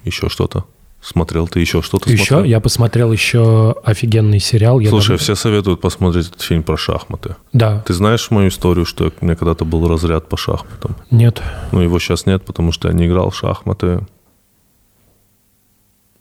[0.04, 0.64] еще что-то?
[1.00, 2.10] Смотрел ты еще что-то?
[2.10, 2.24] Еще?
[2.24, 2.44] Смотрел?
[2.44, 4.80] Я посмотрел еще офигенный сериал.
[4.88, 7.36] Слушай, я все советуют посмотреть этот фильм про шахматы.
[7.52, 7.84] Да.
[7.86, 10.96] Ты знаешь мою историю, что у меня когда-то был разряд по шахматам?
[11.12, 11.40] Нет.
[11.70, 14.04] Ну, его сейчас нет, потому что я не играл в шахматы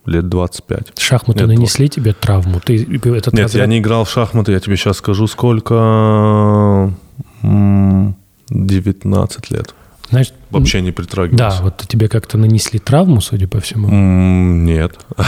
[0.05, 0.99] лет 25.
[0.99, 2.59] Шахматы нет, нанесли тебе травму?
[2.59, 3.53] Ты этот Нет, разряд...
[3.53, 6.93] я не играл в шахматы, я тебе сейчас скажу, сколько...
[7.41, 9.75] 19 лет.
[10.09, 11.57] Знаешь, Вообще не притрагивался.
[11.57, 13.87] Да, вот тебе как-то нанесли травму, судя по всему.
[13.91, 14.99] нет.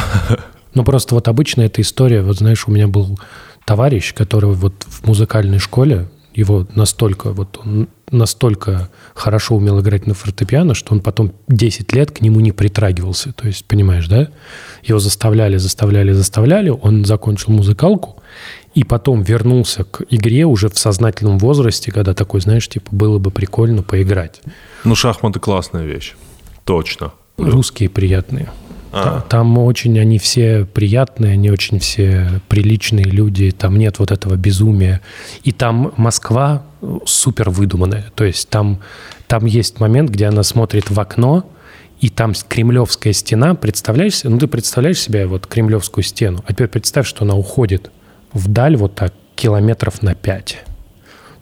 [0.73, 3.17] Ну, просто вот обычно эта история, вот знаешь, у меня был
[3.65, 10.13] товарищ, который вот в музыкальной школе, его настолько, вот он настолько хорошо умел играть на
[10.13, 13.33] фортепиано, что он потом 10 лет к нему не притрагивался.
[13.33, 14.27] То есть, понимаешь, да?
[14.83, 18.16] Его заставляли, заставляли, заставляли, он закончил музыкалку,
[18.77, 23.31] и потом вернулся к игре уже в сознательном возрасте, когда такой, знаешь, типа, было бы
[23.31, 24.39] прикольно поиграть.
[24.83, 26.13] Ну, шахматы классная вещь.
[26.63, 27.11] Точно.
[27.37, 28.51] Русские приятные.
[28.91, 29.21] А.
[29.21, 35.01] Там очень они все приятные, они очень все приличные люди, там нет вот этого безумия.
[35.43, 36.61] И там Москва
[37.03, 38.11] супер выдуманная.
[38.13, 38.77] То есть там,
[39.25, 41.49] там есть момент, где она смотрит в окно,
[41.99, 47.07] и там кремлевская стена, представляешь, ну ты представляешь себе вот кремлевскую стену, а теперь представь,
[47.07, 47.89] что она уходит
[48.37, 50.63] вдаль вот так километров на 5.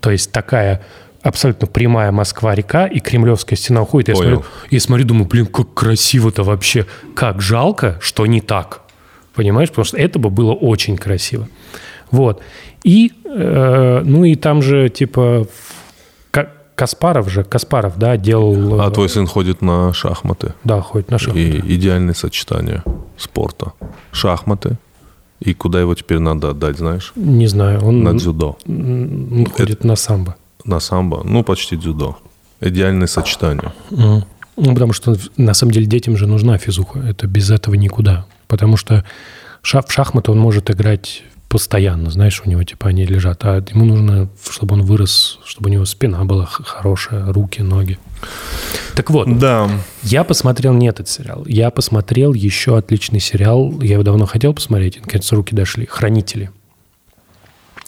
[0.02, 0.84] То есть такая
[1.22, 4.10] абсолютно прямая Москва-река, и Кремлевская стена уходит.
[4.10, 6.86] Я смотрю, и смотрю, думаю, блин, как красиво-то вообще.
[7.16, 8.82] Как жалко, что не так.
[9.34, 9.70] Понимаешь?
[9.70, 11.48] Потому что это бы было очень красиво.
[12.12, 12.42] Вот.
[12.84, 15.48] И, э, ну и там же, типа,
[16.76, 18.82] Каспаров же, Каспаров, да, делал...
[18.82, 20.54] А твой сын ходит на шахматы?
[20.66, 21.40] Да, ходит на шахматы.
[21.42, 22.84] И идеальное сочетание
[23.18, 23.72] спорта.
[24.12, 24.78] Шахматы.
[25.40, 27.12] И куда его теперь надо отдать, знаешь?
[27.16, 27.84] Не знаю.
[27.84, 28.58] Он, На дзюдо.
[28.68, 30.36] он ходит на самбо.
[30.64, 31.22] На самбо.
[31.24, 32.18] Ну, почти дзюдо.
[32.62, 33.74] Идеальное сочетание.
[33.90, 34.24] Ну,
[34.74, 37.00] потому что на самом деле детям же нужна физуха.
[37.00, 38.26] Это без этого никуда.
[38.48, 39.04] Потому что
[39.62, 41.24] в шахматы он может играть
[41.56, 43.46] постоянно, знаешь, у него типа они лежат.
[43.46, 47.98] А ему нужно, чтобы он вырос, чтобы у него спина была хорошая, руки, ноги.
[48.94, 49.70] Так вот, Да.
[50.04, 51.46] я посмотрел не этот сериал.
[51.46, 53.80] Я посмотрел еще отличный сериал.
[53.82, 55.86] Я его давно хотел посмотреть, наконец руки дошли.
[55.86, 56.52] «Хранители».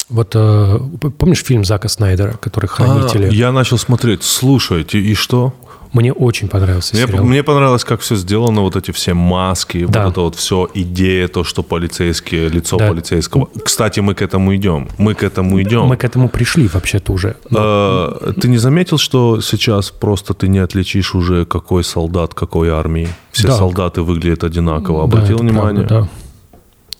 [0.08, 0.80] Вот э,
[1.18, 3.26] помнишь фильм Зака Снайдера, который «Хранители»?
[3.26, 4.24] А, я начал смотреть.
[4.24, 5.54] Слушайте, и что?
[5.94, 7.24] Мне очень понравился Мне, сериал.
[7.26, 10.04] мне понравилось, как все сделано, вот эти все маски, Да.
[10.04, 12.88] вот это вот все, идея, то, что полицейские, лицо Да.
[12.90, 13.48] полицейского.
[13.64, 14.88] Кстати, мы к этому идем.
[14.98, 15.86] Мы к этому идем.
[15.88, 17.36] Мы к этому пришли вообще-то уже.
[17.56, 23.08] Э, Ты не заметил, что сейчас просто ты не отличишь уже, какой солдат какой армии?
[23.32, 23.58] Все Да.
[23.58, 25.00] солдаты выглядят одинаково.
[25.00, 25.86] Да, Обратил это внимание?
[25.88, 26.10] правда, да.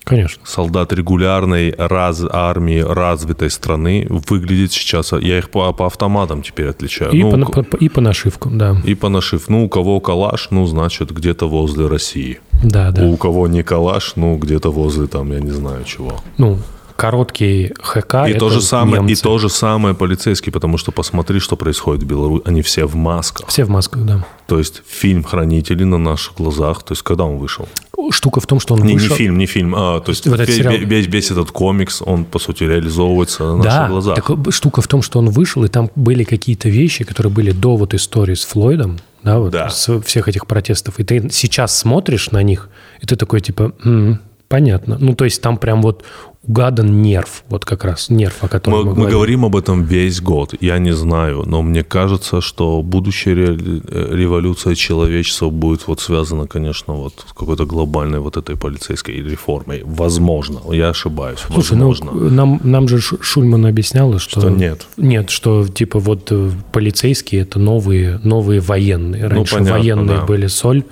[0.08, 0.42] Конечно.
[0.46, 5.12] Солдат регулярной раз, армии развитой страны выглядит сейчас...
[5.12, 7.12] Я их по, по автоматам теперь отличаю.
[7.12, 8.78] И, Ну, по, по- и по нашивкам, да.
[8.86, 9.50] и по нашив.
[9.50, 12.40] Ну, у кого калаш, ну, значит, где-то возле России.
[12.64, 13.04] Да, да.
[13.04, 16.16] У кого не калаш, ну, где-то возле, там, я не знаю чего.
[16.38, 16.58] Ну,
[16.96, 19.24] короткий ХК и, то же самое, и немцы.
[19.24, 22.42] то же самое полицейские, потому что посмотри, что происходит в Беларуси.
[22.46, 23.48] Они все в масках.
[23.50, 24.26] Все в масках, да.
[24.48, 27.68] То есть фильм «Хранители» на наших глазах, то есть когда он вышел?
[28.12, 29.10] Штука в том, что он Не, вышел...
[29.10, 30.74] не фильм, не фильм, а то есть Вот весь, сериал.
[30.78, 34.16] весь- весь этот комикс, он, по сути, реализовывается на наших Да, глазах.
[34.16, 37.76] так штука в том, что он вышел, и там были какие-то вещи, которые были до
[37.76, 39.70] вот истории с Флойдом, да, вот Да.
[39.70, 41.00] с всех этих протестов.
[41.00, 42.70] И ты сейчас смотришь на них,
[43.02, 44.98] и ты такой типа, «М, понятно.
[45.02, 46.06] Ну, то есть там прям вот
[46.48, 49.18] угадан нерв, вот как раз нерв, о котором Мы, мы, мы говорим.
[49.18, 50.54] говорим об этом весь год.
[50.62, 56.94] Я не знаю, но мне кажется, что будущая э, революция человечества будет вот связана, конечно,
[56.94, 59.82] вот с какой-то глобальной вот этой полицейской реформой.
[59.86, 60.60] Возможно.
[60.72, 61.40] Я ошибаюсь.
[61.52, 62.30] Слушай, ну, Возможно.
[62.30, 64.40] нам, нам же Шульман объясняла, что...
[64.40, 64.88] Что нет.
[64.98, 69.28] Нет, что типа вот э, полицейские это новые, новые военные.
[69.28, 70.26] Раньше понятно, военные да.
[70.26, 70.84] были соль.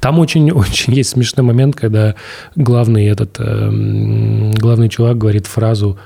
[0.00, 2.16] Там очень, очень есть смешной момент, когда
[2.56, 5.98] главный этот эм, главный чувак говорит фразу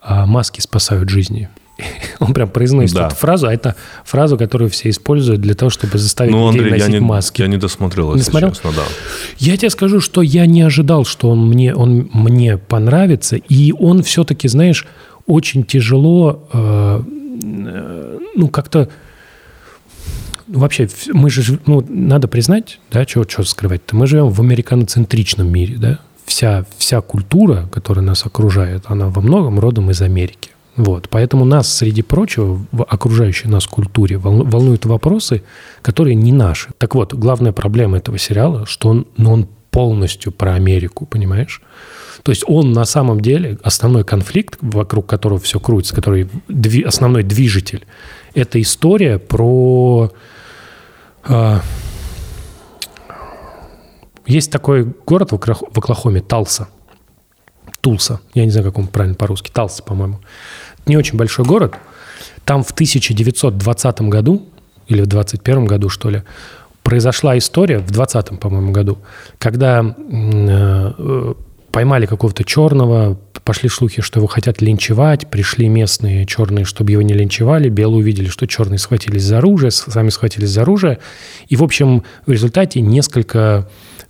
[0.00, 1.48] «А «маски спасают жизни».
[2.20, 3.06] Он прям произносит Да.
[3.08, 6.78] эту фразу, а это фразу, которую все используют для того, чтобы заставить Ну, людей Андрей,
[6.80, 7.42] я носить не, маски.
[7.42, 8.50] я не досмотрел, Не если смотрел?
[8.52, 8.82] честно, да.
[9.36, 14.02] Я тебе скажу, что я не ожидал, что он мне, он мне понравится, и он
[14.02, 14.86] все-таки, знаешь,
[15.26, 17.02] очень тяжело, э,
[17.44, 18.88] э, ну, как-то...
[20.48, 25.98] Вообще, мы же, ну, надо признать, да, что скрывать-то, мы живем в американоцентричном мире, да,
[26.26, 30.50] вся, вся культура, которая нас окружает, она во многом родом из Америки.
[30.76, 35.42] Вот, поэтому нас, среди прочего, в окружающей нас культуре волну- волнуют вопросы,
[35.80, 36.68] которые не наши.
[36.76, 41.62] Так вот, главная проблема этого сериала, что он, ну, он полностью про Америку, понимаешь?
[42.22, 46.28] То есть он на самом деле, основной конфликт, вокруг которого все крутится, который
[46.84, 47.86] основной движитель,
[48.34, 50.12] это история про...
[51.24, 51.62] а,
[54.26, 56.68] есть такой город в Оклах- в Оклахоме, Талса.
[57.80, 58.20] Тулса.
[58.34, 59.50] Я не знаю, как он правильно по-русски.
[59.52, 60.20] Талса, по-моему.
[60.86, 61.74] Не очень большой город.
[62.44, 64.46] Там в 1920 году,
[64.88, 66.22] или в 21 году, что ли,
[66.82, 68.98] произошла история, в 20 по-моему, году,
[69.38, 71.34] когда э,
[71.72, 77.12] поймали какого-то черного, пошли слухи, что его хотят линчевать, пришли местные черные, чтобы его не
[77.12, 80.98] линчевали, белые увидели, что черные схватились за оружие, сами схватились за оружие,
[81.48, 83.68] и, в общем, в результате несколько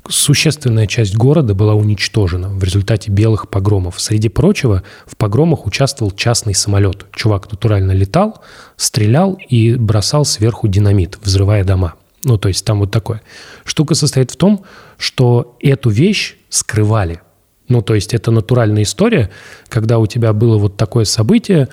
[0.08, 4.00] существенная часть города была уничтожена в результате белых погромов.
[4.00, 7.06] Среди прочего, в погромах участвовал частный самолет.
[7.14, 8.42] Чувак натурально летал,
[8.76, 11.94] стрелял и бросал сверху динамит, взрывая дома.
[12.24, 13.22] Ну, то есть там вот такое.
[13.64, 14.64] Штука состоит в том,
[14.98, 17.20] что эту вещь скрывали.
[17.68, 19.30] Ну, то есть это натуральная история,
[19.68, 21.68] когда у тебя было вот такое событие,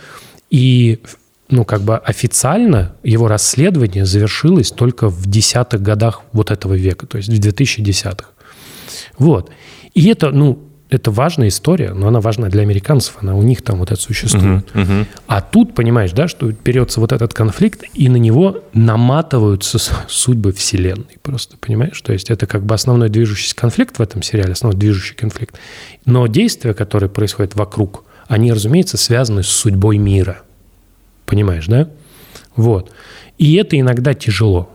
[0.50, 1.00] и
[1.54, 7.18] ну, как бы официально его расследование завершилось только в десятых годах вот этого века, то
[7.18, 8.26] есть в 2010-х.
[9.18, 9.52] Вот.
[9.94, 13.80] И это, ну, это важная история, но она важна для американцев, она у них там
[13.80, 14.66] вот это существует.
[15.28, 21.18] А тут, понимаешь, да, что берется вот этот конфликт, и на него наматываются судьбы Вселенной
[21.22, 22.02] просто, понимаешь?
[22.02, 25.56] То есть это как бы основной движущийся конфликт в этом сериале, основной движущий конфликт.
[26.06, 30.42] Но действия, которые происходят вокруг, они, разумеется, связаны с судьбой мира.
[31.26, 31.90] Понимаешь, да?
[32.56, 32.92] Вот.
[33.38, 34.70] И это иногда тяжело,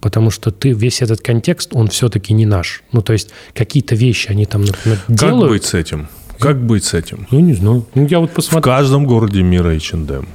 [0.00, 2.82] потому что ты весь этот контекст, он все-таки не наш.
[2.92, 5.50] Ну, то есть какие-то вещи они там, например, Как делают.
[5.52, 6.08] быть с этим?
[6.38, 7.26] Как быть с этим?
[7.30, 7.86] Ну, не знаю.
[7.94, 8.62] Ну, я вот В посмотрел.
[8.74, 10.26] каждом городе мира H&M.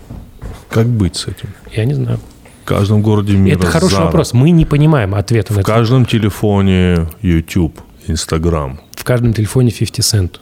[0.70, 1.50] Как быть с этим?
[1.74, 2.20] Я не знаю.
[2.64, 4.06] В каждом городе мира Это хороший Zara.
[4.06, 4.34] вопрос.
[4.34, 5.68] Мы не понимаем ответа на В это.
[5.72, 8.80] каждом телефоне YouTube, Instagram.
[8.94, 10.40] В каждом телефоне 50 Cent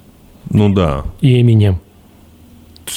[0.49, 1.03] Ну да.
[1.21, 1.77] и Eminem.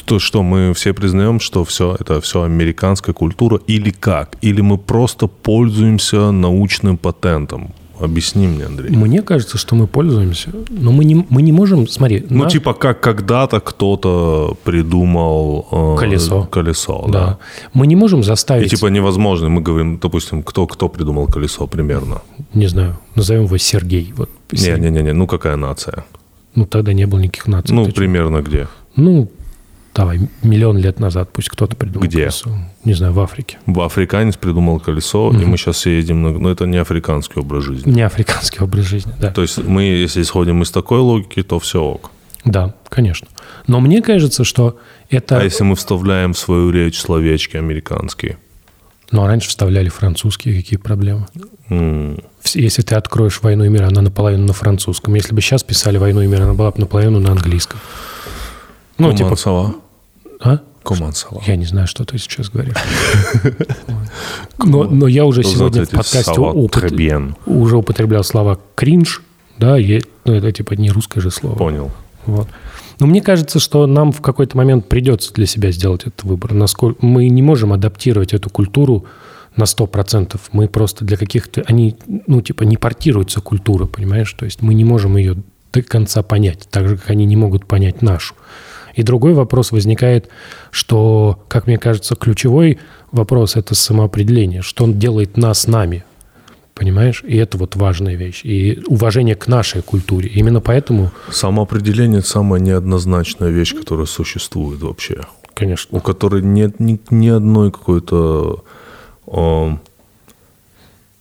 [0.05, 4.37] То, что мы все признаем, что все это все американская культура или как?
[4.43, 7.73] Или мы просто пользуемся научным патентом?
[8.01, 8.91] Объясни мне, Андрей.
[8.91, 12.75] Мне кажется, что мы пользуемся, но мы не, мы не можем, смотри, Ну, на- типа,
[12.75, 15.67] как когда-то кто-то придумал...
[15.73, 16.43] э, Колесо.
[16.51, 17.13] Колесо, да.
[17.27, 17.39] да.
[17.73, 22.21] мы не можем И заставить, типа невозможно, мы говорим, допустим, кто, кто придумал колесо примерно?
[22.55, 24.13] не знаю, назовем его Сергей.
[24.17, 24.29] Вот.
[24.53, 26.05] Не-не-не, ну какая нация?
[26.55, 27.75] Ну, тогда не было никаких наций.
[27.75, 28.69] Ну, примерно где?
[28.97, 29.29] ну,
[29.97, 32.21] давай, миллион лет назад пусть кто-то придумал Где?
[32.25, 32.51] колесо.
[32.85, 33.59] Не знаю, в Африке.
[33.67, 36.31] В Африканец придумал колесо, и мы сейчас ездим на...
[36.33, 37.91] Но это не африканский образ жизни.
[37.91, 39.31] Не африканский образ жизни, да.
[39.31, 42.11] То есть мы, если исходим из такой логики, то все ок.
[42.45, 43.27] Да, конечно.
[43.67, 44.79] Но мне кажется, что
[45.11, 45.41] это...
[45.41, 48.39] А если мы вставляем в свою речь словечки американские?
[49.11, 51.27] Ну, а раньше вставляли французские, какие проблемы?
[51.71, 52.21] Вс-
[52.55, 55.15] Если ты откроешь «Войну и мир», она наполовину на французском.
[55.15, 57.81] Если бы сейчас писали «Войну и мир», она была бы наполовину на английском.
[58.99, 59.25] Ну, типа...
[59.25, 59.75] Комансова.
[60.41, 60.61] А?
[60.83, 61.43] Комансова.
[61.47, 62.77] Я не знаю, что ты сейчас говоришь.
[64.59, 66.55] Но, но я уже сегодня в подкасте упот-
[67.47, 69.23] уже употреблял слова «кринж»,
[69.59, 71.57] да, е- ну, это типа не русское же слово.
[71.57, 71.91] Понял.
[72.27, 72.49] Вот.
[72.99, 76.55] Но мне кажется, что нам в какой-то момент придется для себя сделать этот выбор.
[76.55, 79.05] Насколько мы не можем адаптировать эту культуру
[79.57, 80.39] на 100%.
[80.53, 81.63] Мы просто для каких-то...
[81.67, 84.33] Они, ну, типа, не портируется культура, понимаешь?
[84.33, 85.37] То есть мы не можем ее
[85.73, 88.35] до конца понять, так же, как они не могут понять нашу.
[88.97, 90.29] И другой вопрос возникает,
[90.71, 92.79] что, как мне кажется, ключевой
[93.13, 94.63] вопрос– это самоопределение.
[94.63, 96.05] Что он делает нас нами,
[96.75, 97.23] понимаешь?
[97.27, 98.41] И это вот важная вещь.
[98.43, 100.31] И уважение к нашей культуре.
[100.31, 105.21] Именно поэтому, Самоопределение– это самая неоднозначная вещь, которая существует вообще.
[105.55, 108.65] конечно, У которой нет ни, ни одной какой-то
[109.27, 109.81] эм,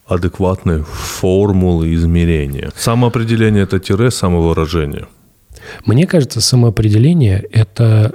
[0.08, 2.72] адекватной формулы измерения.
[2.78, 5.08] Самоопределение– это тире самовыражение.
[5.86, 8.12] Мне кажется, самоопределение– это,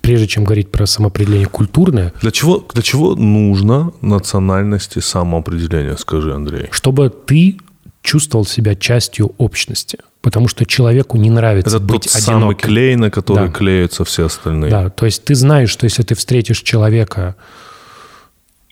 [0.00, 6.66] прежде чем говорить про самоопределение культурное, Для чего, для чего нужно национальности самоопределение, скажи, Андрей?
[6.70, 7.58] чтобы ты
[8.02, 9.98] чувствовал себя частью общности.
[10.22, 12.68] Потому что человеку не нравится Это быть тот самый одиноким.
[12.68, 13.52] клей, на который Да.
[13.52, 14.70] клеятся все остальные.
[14.70, 17.34] Да, то есть ты знаешь, что если ты встретишь человека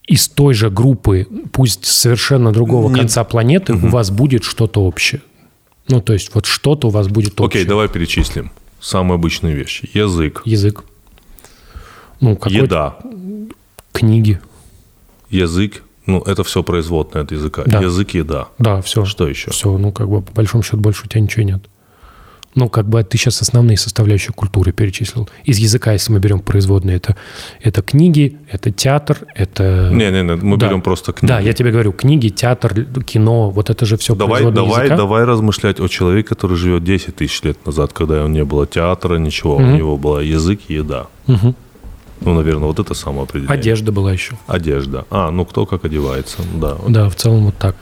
[0.07, 5.23] из той же группы, пусть совершенно другого Не- конца планеты, у вас будет что-то общее.
[5.91, 7.47] Ну, то есть вот что-то у вас будет общее.
[7.47, 8.53] Окей, давай перечислим.
[8.81, 9.91] Самые обычные вещи.
[9.93, 10.85] Язык, Язык.
[12.21, 12.97] Ну, какой еда,
[13.93, 14.41] книги.
[15.31, 15.83] язык.
[16.07, 17.63] Ну, это все производное от языка.
[17.67, 17.81] Да.
[17.81, 18.49] Язык, еда.
[18.59, 19.05] Да, все.
[19.05, 19.51] Что еще?
[19.51, 21.63] Все, ну, как бы, по большому счету, больше у тебя ничего нет.
[22.57, 25.29] Ну, как бы ты сейчас основные составляющие культуры перечислил.
[25.45, 27.15] Из языка, если мы берем производные, это,
[27.63, 29.91] это книги, это театр, это...
[29.93, 30.67] Не-не-не, мы Да.
[30.67, 31.29] берем просто книги.
[31.31, 32.75] Да, я тебе говорю, книги, театр,
[33.05, 34.97] кино, вот это же все Давай, производные давай, языка.
[34.97, 39.57] давай размышлять о человеке, который живет 10 тысяч лет назад, когда не было театра, ничего.
[39.57, 41.07] У него был язык и еда.
[41.29, 41.55] Мгм.
[42.23, 43.55] Ну, наверное, вот это самоопределение.
[43.59, 44.37] Одежда была еще.
[44.49, 45.07] Одежда.
[45.11, 46.39] А, ну кто как одевается.
[46.55, 46.77] Да.
[46.89, 47.77] Да, в целом вот так.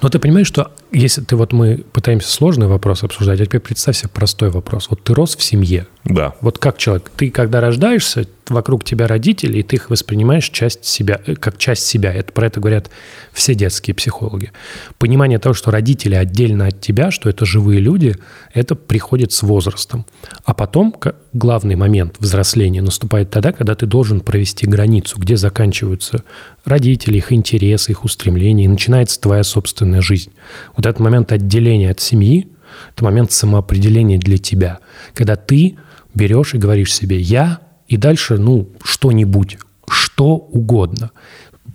[0.00, 3.96] Но ты понимаешь, что если ты вот мы пытаемся сложный вопрос обсуждать, а теперь представь
[3.96, 4.88] себе простой вопрос.
[4.90, 6.34] Вот ты рос в семье, Да.
[6.40, 11.20] Вот как человек, ты когда рождаешься, вокруг тебя родители, и ты их воспринимаешь часть себя,
[11.26, 12.12] э, как часть себя.
[12.12, 12.90] Это, про это говорят
[13.32, 14.52] все детские психологи.
[14.98, 18.16] Понимание того, что родители отдельно от тебя, что это живые люди,
[18.52, 20.06] это приходит с возрастом.
[20.44, 20.94] А потом
[21.32, 26.22] главный момент взросления наступает тогда, когда ты должен провести границу, где заканчиваются
[26.64, 30.32] родители, их интересы, их устремления, и начинается твоя собственная жизнь.
[30.76, 32.48] Вот этот момент отделения от семьи,
[32.94, 34.78] это момент самоопределения для тебя,
[35.14, 35.76] когда ты
[36.14, 39.58] берешь и говоришь себе «я», и дальше, ну, что-нибудь,
[39.88, 41.12] что угодно.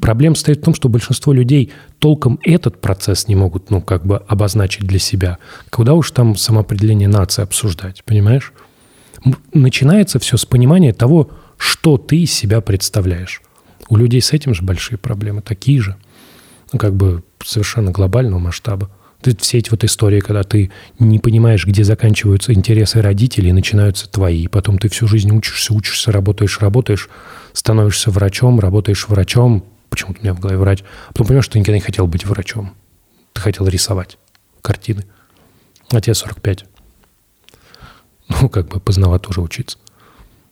[0.02, 4.18] Проблема стоит в том, что большинство людей толком этот процесс не могут, ну, как бы
[4.18, 5.38] обозначить для себя.
[5.70, 8.52] Куда уж там самоопределение нации обсуждать, понимаешь?
[9.54, 13.41] Начинается все с понимания того, что ты из себя представляешь.
[13.89, 15.95] У людей с этим же большие проблемы, такие же
[16.72, 18.89] ну, как бы совершенно глобального масштаба.
[19.22, 24.48] Ты- все эти вот истории, когда ты не понимаешь, где заканчиваются интересы родителей, начинаются твои.
[24.48, 27.10] Потом ты всю жизнь учишься, учишься, работаешь, работаешь,
[27.54, 29.64] становишься врачом, работаешь врачом.
[29.89, 30.84] Почему-то у меня в голове врач.
[31.10, 32.74] А потом понимаешь, что ты никогда не хотел быть врачом.
[33.34, 34.18] Ты хотел рисовать
[34.62, 35.06] картины.
[35.92, 36.66] А тебе 45.
[38.30, 39.78] Ну, как бы поздновато уже учиться.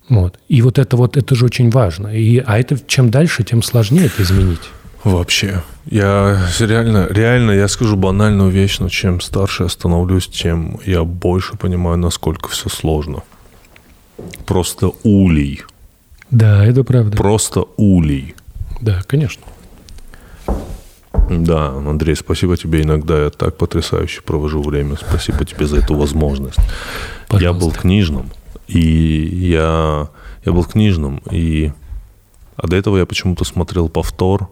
[0.09, 0.39] Вот.
[0.47, 2.07] И вот это вот, это же очень важно.
[2.07, 4.69] И, а это чем дальше, тем сложнее это изменить.
[5.03, 5.63] Вообще.
[5.85, 11.57] Я реально, реально, я скажу банальную вещь, но чем старше я становлюсь, тем я больше
[11.57, 13.23] понимаю, насколько все сложно.
[14.45, 15.61] Просто улей.
[16.29, 17.17] Да, это правда.
[17.17, 18.35] Просто улей.
[18.81, 19.43] Да, конечно.
[21.29, 22.81] Да, Андрей, спасибо тебе.
[22.81, 24.95] Иногда я так потрясающе провожу время.
[24.95, 26.59] Спасибо тебе за эту возможность.
[27.27, 27.43] Пожалуйста.
[27.43, 28.31] Я был книжным,
[28.67, 30.09] и я,
[30.43, 31.71] я был книжным, и
[32.55, 34.49] а до этого я почему-то смотрел повтор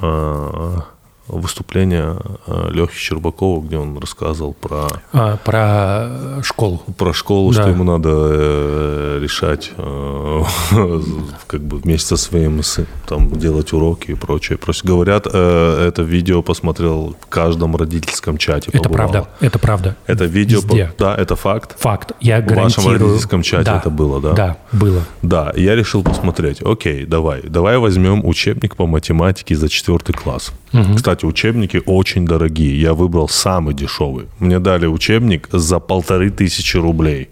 [0.00, 0.84] а,
[1.30, 2.16] выступление
[2.46, 4.88] э, Лехи Щербакова, где он рассказывал про...
[5.12, 6.82] А, про школу.
[6.96, 7.62] Про школу, да.
[7.62, 10.42] что ему надо э, решать э,
[11.46, 12.60] как бы вместе со своим
[13.06, 14.58] там делать уроки и прочее.
[14.58, 18.70] Просто говорят, это видео посмотрел в каждом родительском чате.
[18.72, 19.12] Это побывало.
[19.12, 19.96] правда, это правда.
[20.06, 21.76] Это видео, по, да, это факт.
[21.78, 22.70] Факт, я гарантирую.
[22.70, 24.32] В вашем родительском чате да, это было, да?
[24.32, 25.04] Да, было.
[25.22, 26.62] Да, я решил посмотреть.
[26.62, 30.52] Окей, давай, давай возьмем учебник по математике за четвертый класс.
[30.72, 30.94] Угу.
[30.96, 32.80] Кстати, учебники очень дорогие.
[32.80, 34.26] Я выбрал самый дешевый.
[34.38, 37.30] Мне дали учебник за полторы тысячи рублей.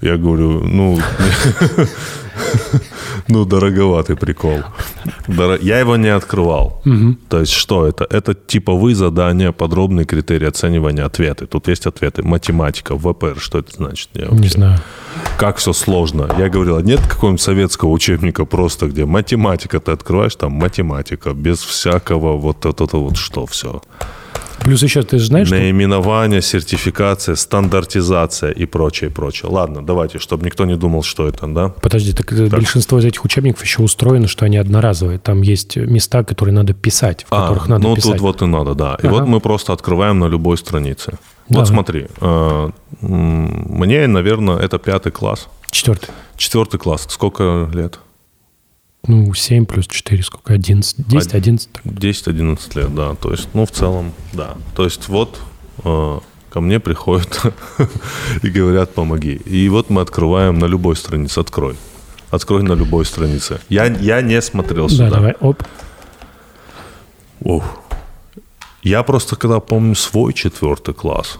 [0.00, 0.98] Я говорю, ну,
[3.28, 4.62] ну, дороговатый прикол.
[5.28, 6.82] Я его не открывал.
[7.28, 8.06] То есть, что это?
[8.10, 11.46] Это типовые задания, подробные критерии оценивания, ответы.
[11.46, 12.22] Тут есть ответы.
[12.22, 14.10] Математика, ВПР, что это значит?
[14.14, 14.78] Я не знаю.
[15.38, 16.28] Как все сложно.
[16.38, 21.58] Я говорил, а нет какого-нибудь советского учебника просто, где математика, ты открываешь, там математика, без
[21.58, 23.82] всякого вот это вот что все.
[24.60, 26.58] Плюс еще ты же знаешь, Наименование, что...
[26.60, 29.50] сертификация, стандартизация и прочее, прочее.
[29.50, 31.68] Ладно, давайте, чтобы никто не думал, что это, да?
[31.68, 32.48] Подожди, так, так.
[32.48, 35.18] большинство из этих учебников еще устроено, что они одноразовые.
[35.18, 38.06] Там есть места, которые надо писать, в а, которых надо ну, писать.
[38.06, 38.98] Ну, тут вот и надо, да.
[39.02, 39.14] И ага.
[39.14, 41.18] вот мы просто открываем на любой странице.
[41.48, 41.66] Вот Давай.
[41.66, 45.48] смотри, э, мне, наверное, это пятый класс.
[45.70, 46.10] Четвертый.
[46.36, 47.06] Четвертый класс.
[47.08, 48.00] Сколько лет?
[49.06, 50.52] Ну, 7 плюс 4, сколько?
[50.52, 51.06] 11?
[51.08, 51.68] 10, 11?
[51.84, 53.14] 10-11 лет, да.
[53.14, 54.56] То есть, ну, в целом, да.
[54.74, 55.38] То есть, вот
[55.84, 56.18] э,
[56.50, 57.40] ко мне приходят
[58.42, 59.34] и говорят, помоги.
[59.34, 61.38] И вот мы открываем на любой странице.
[61.38, 61.76] Открой.
[62.30, 63.60] Открой на любой странице.
[63.68, 65.10] Я, я не смотрел сюда.
[65.10, 65.62] Да, давай, оп.
[67.40, 67.64] Ух.
[68.82, 71.38] Я просто, когда помню свой четвертый класс,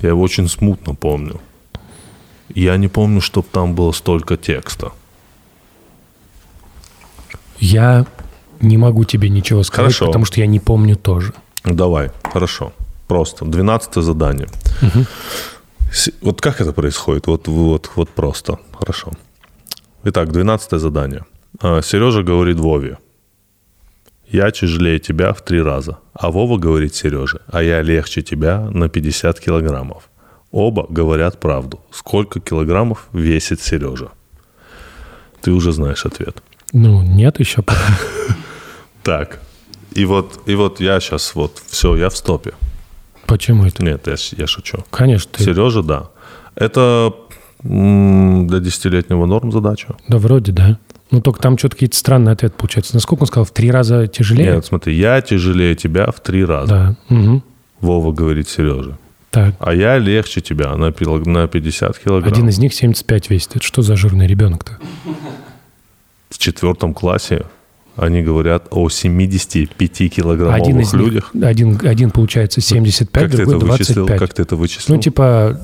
[0.00, 1.40] я его очень смутно помню.
[2.54, 4.92] Я не помню, чтобы там было столько текста.
[7.58, 8.06] Я
[8.60, 10.06] не могу тебе ничего сказать, хорошо.
[10.06, 11.32] потому что я не помню тоже.
[11.64, 12.72] Давай, хорошо.
[13.06, 13.44] Просто.
[13.44, 14.48] Двенадцатое задание.
[14.82, 15.04] Угу.
[16.22, 17.26] Вот как это происходит?
[17.26, 18.58] Вот, вот, вот просто.
[18.72, 19.12] Хорошо.
[20.04, 21.24] Итак, двенадцатое задание.
[21.60, 22.98] А, Сережа говорит Вове.
[24.26, 25.98] Я тяжелее тебя в три раза.
[26.12, 30.08] А Вова говорит Сереже, а я легче тебя на 50 килограммов.
[30.50, 31.80] Оба говорят правду.
[31.90, 34.10] Сколько килограммов весит Сережа?
[35.40, 36.42] Ты уже знаешь ответ.
[36.74, 37.80] Ну, нет еще пока.
[39.02, 39.40] Так.
[39.92, 42.54] И вот, и вот я сейчас вот, все, я в стопе.
[43.26, 43.84] Почему это?
[43.84, 44.78] Нет, я, я шучу.
[44.90, 45.30] Конечно.
[45.30, 45.44] Ты...
[45.44, 46.08] Сережа, да.
[46.54, 47.14] Это
[47.62, 49.94] для десятилетнего норм задача.
[50.08, 50.78] Да, вроде, да.
[51.10, 52.94] Ну, только там что-то какие-то странные ответы получаются.
[52.94, 53.44] Насколько он сказал?
[53.44, 54.54] В три раза тяжелее?
[54.54, 56.96] Нет, смотри, я тяжелее тебя в три раза.
[57.08, 57.14] Да.
[57.14, 57.42] Угу.
[57.82, 58.96] Вова говорит Сереже.
[59.30, 59.54] Так.
[59.58, 62.32] А я легче тебя на 50 килограмм.
[62.32, 63.56] Один из них 75 весит.
[63.56, 64.78] Это что за жирный ребенок-то?
[66.34, 67.46] В четвертом классе
[67.96, 71.32] они говорят о 75 килограммовых один из людях.
[71.32, 73.78] Них, один, один получается 75, как другой ты это 25.
[73.78, 74.18] Вычислил?
[74.18, 74.94] Как ты это вычислил?
[74.96, 75.60] Ну, типа,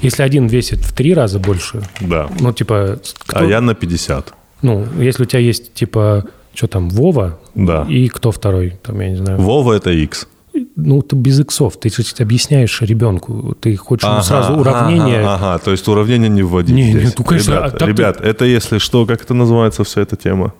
[0.00, 2.28] если один весит в три раза больше, да.
[2.38, 3.00] ну, типа...
[3.26, 4.34] Кто, а я на 50.
[4.62, 7.84] Ну, если у тебя есть, типа, что там, Вова, да.
[7.88, 9.40] и кто второй, там, я не знаю.
[9.40, 10.28] Вова– это X
[10.76, 15.20] ну, ты без иксов, ты объясняешь ребенку, ты хочешь ага, сразу уравнение.
[15.20, 17.04] Ага, ага, то есть уравнение не вводить не, здесь.
[17.04, 18.24] Не, ну, конечно, ребят, а ребят ты...
[18.24, 20.52] это если что, как это называется вся эта тема?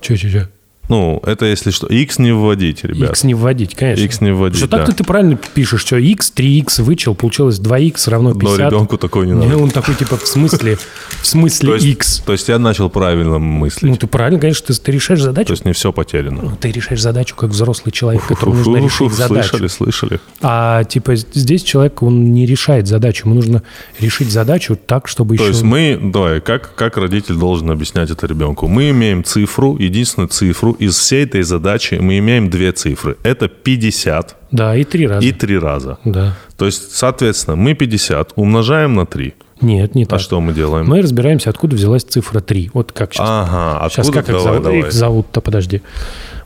[0.00, 0.48] Че, че, че?
[0.88, 1.86] Ну, это если что.
[1.86, 3.10] X не вводить, ребят.
[3.10, 4.04] X не вводить, конечно.
[4.04, 4.78] X не вводить, Что да.
[4.78, 8.58] так-то ты правильно пишешь, что X, 3X вычел, получилось 2X равно 50.
[8.58, 9.46] Но ребенку такой не надо.
[9.46, 10.76] Не, он такой, типа, в смысле,
[11.22, 12.22] в смысле то есть, X.
[12.26, 13.90] То есть я начал правильно мыслить.
[13.90, 15.46] Ну, ты правильно, конечно, ты, ты решаешь задачу.
[15.46, 16.42] То есть не все потеряно.
[16.42, 19.48] Ну, ты решаешь задачу как взрослый человек, которому нужно решить задачу.
[19.48, 20.20] Слышали, слышали.
[20.40, 23.26] А, типа, здесь человек, он не решает задачу.
[23.26, 23.62] Ему нужно
[24.00, 25.52] решить задачу так, чтобы то еще...
[25.52, 28.66] То есть мы, давай, как, как родитель должен объяснять это ребенку?
[28.68, 33.16] Мы имеем цифру, единственную цифру из всей этой задачи мы имеем две цифры.
[33.22, 34.36] Это 50.
[34.50, 35.26] Да, и три раза.
[35.26, 35.98] И три раза.
[36.04, 36.36] Да.
[36.56, 39.34] То есть, соответственно, мы 50 умножаем на 3.
[39.62, 40.18] Нет, не а так.
[40.18, 40.86] А что мы делаем?
[40.86, 42.70] Мы разбираемся, откуда взялась цифра 3.
[42.74, 43.26] Вот как сейчас.
[43.28, 43.90] Ага, откуда?
[43.90, 44.78] Сейчас как давай, их, зовут, давай.
[44.78, 45.82] их зовут-то, подожди.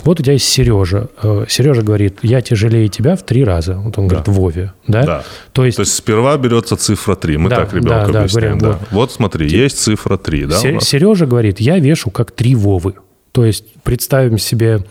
[0.04, 1.08] Вот у тебя есть Сережа.
[1.22, 3.74] Э, Сережа говорит, я тяжелее тебя в три раза.
[3.74, 4.16] Вот он да.
[4.16, 4.72] говорит, Вове.
[4.86, 5.02] Да?
[5.02, 5.24] да.
[5.52, 5.76] То, есть...
[5.76, 7.36] То есть сперва берется цифра 3.
[7.38, 8.58] Мы да, так ребенку да, объясняем.
[8.58, 8.86] Да, говорим, да.
[8.90, 9.00] Вот.
[9.08, 9.62] вот смотри, Те...
[9.62, 10.44] есть цифра 3.
[10.44, 12.94] Да, Сережа говорит, я вешу как три Вовы.
[13.36, 14.82] То есть представим себе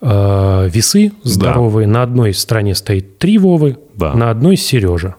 [0.00, 1.86] э, весы здоровые.
[1.86, 1.92] Да.
[1.92, 4.12] На одной стороне стоит три Вовы, да.
[4.14, 5.14] на одной Сережа.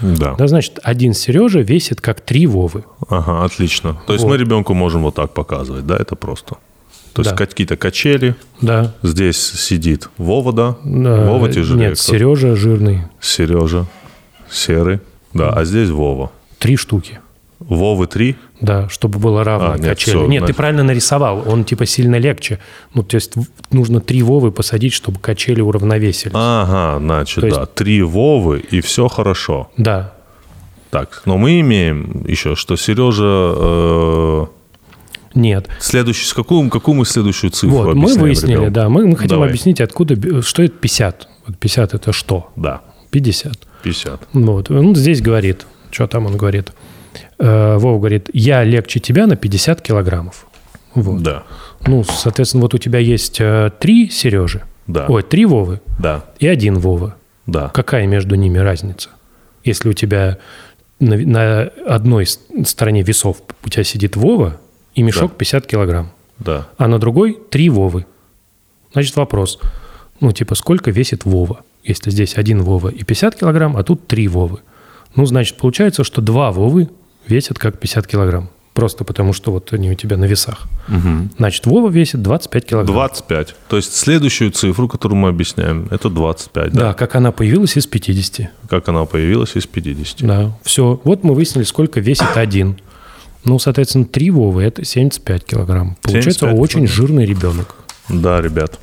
[0.00, 0.34] Да.
[0.38, 0.46] да.
[0.46, 2.84] Значит, один Сережа весит как три Вовы.
[3.06, 4.00] Ага, отлично.
[4.06, 4.30] То есть вот.
[4.30, 6.54] мы ребенку можем вот так показывать, да, это просто.
[7.12, 7.28] То Да.
[7.28, 8.34] есть какие-то качели.
[8.62, 8.94] Да.
[9.02, 10.76] Здесь сидит Вова, да?
[10.86, 11.90] Э, Вова тяжелее.
[11.90, 13.02] Нет, Сережа жирный.
[13.20, 13.84] Сережа.
[14.50, 15.00] Серый.
[15.34, 16.32] Да, а здесь Вова.
[16.58, 17.20] Три штуки.
[17.58, 18.36] Вовы три.
[18.62, 20.14] Да, чтобы было равно А, нет, качели.
[20.14, 21.42] всё, нет, ты значит- правильно нарисовал.
[21.46, 22.60] Он типа сильно легче.
[22.94, 23.34] Ну, то есть
[23.72, 26.32] нужно три Вовы посадить, чтобы качели уравновесились.
[26.34, 27.66] Ага, значит, То есть- да.
[27.66, 29.68] Три Вовы, и все хорошо.
[29.76, 30.14] Да.
[30.90, 33.24] Так, но мы имеем еще, что Сережа...
[33.26, 34.46] э,
[35.34, 35.68] Нет.
[35.80, 38.72] следующий, с какую, какую мы следующую цифру вот, мы объясняем, выяснили, ребят?
[38.72, 38.88] да.
[38.88, 39.48] Мы, мы хотим Давай.
[39.48, 41.28] объяснить, откуда, что это 50.
[41.46, 42.50] Вот 50 это что?
[42.56, 43.54] Да, 50.
[43.82, 44.20] 50.
[44.34, 44.70] Вот.
[44.70, 46.72] Он здесь говорит, что там он говорит.
[47.38, 50.46] Э, Вова говорит, я легче тебя на 50 килограммов.
[50.94, 51.22] Вот.
[51.22, 51.44] Да,
[51.86, 56.46] Ну, соответственно, вот у тебя есть э, три Сережи, да, ой, три Вовы да, и
[56.46, 57.16] один Вова.
[57.46, 57.68] да.
[57.68, 59.08] Какая между ними разница?
[59.64, 60.38] Если у тебя
[61.00, 64.60] на, на одной стороне весов у тебя сидит Вова
[64.94, 65.36] и мешок Да.
[65.38, 66.68] 50 килограмм, Да.
[66.76, 68.04] а на другой три Вовы.
[68.92, 69.58] Значит, вопрос,
[70.20, 71.64] ну, типа, сколько весит Вова?
[71.82, 74.58] Если здесь один Вова и 50 килограмм, а тут три Вовы.
[75.16, 76.90] Ну, значит, получается, что два Вовы
[77.28, 78.50] весят как 50 килограмм.
[78.74, 80.62] Просто потому, что вот они у тебя на весах.
[81.36, 82.94] Значит, Вова весит 25 килограмм.
[82.94, 83.54] 25.
[83.68, 86.72] То есть следующую цифру, которую мы объясняем, это 25.
[86.72, 86.94] Да, Да.
[86.94, 88.50] как она появилась из 50.
[88.70, 90.26] Как она появилась из 50.
[90.26, 91.00] Да, все.
[91.04, 92.78] Вот мы выяснили, сколько весит один.
[93.44, 95.96] Ну, соответственно, три Вовы– это 75 килограмм.
[96.00, 96.96] Получается 75 очень килограмм.
[96.96, 97.74] жирный ребенок.
[98.08, 98.78] Да, ребят.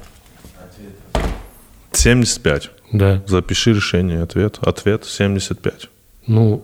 [1.93, 2.69] 75.
[2.91, 3.23] Да.
[3.27, 4.57] Запиши решение, ответ.
[4.61, 5.89] Ответ 75.
[6.27, 6.63] Ну,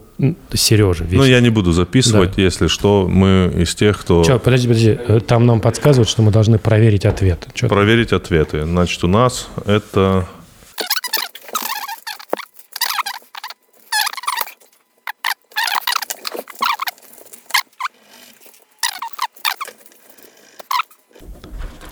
[0.53, 1.17] Сережа весит.
[1.17, 2.41] Ну, я не буду записывать, Да.
[2.41, 4.23] если что, мы из тех, кто...
[4.23, 4.97] Че, подожди, подожди.
[5.07, 7.47] Э, Там нам подсказывают, что мы должны проверить ответ.
[7.53, 7.77] Чё там?
[7.77, 8.63] Проверить ответы.
[8.63, 10.25] Значит, у нас это...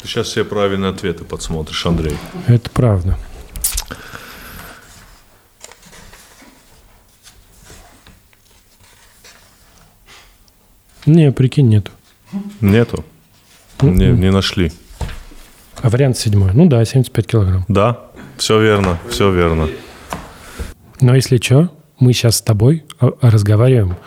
[0.04, 2.18] Сейчас все правильные ответы подсмотришь, Андрей.
[2.48, 3.18] Это правда.
[11.06, 11.92] Не, прикинь, нет.
[12.62, 13.04] Нету?
[13.82, 14.72] Не, не нашли.
[15.82, 16.52] А вариант седьмой.
[16.54, 17.66] Ну да, 75 килограмм.
[17.68, 18.00] Да,
[18.38, 19.68] все верно, все верно.
[21.02, 23.98] Но если что, мы сейчас с тобой а, разговариваем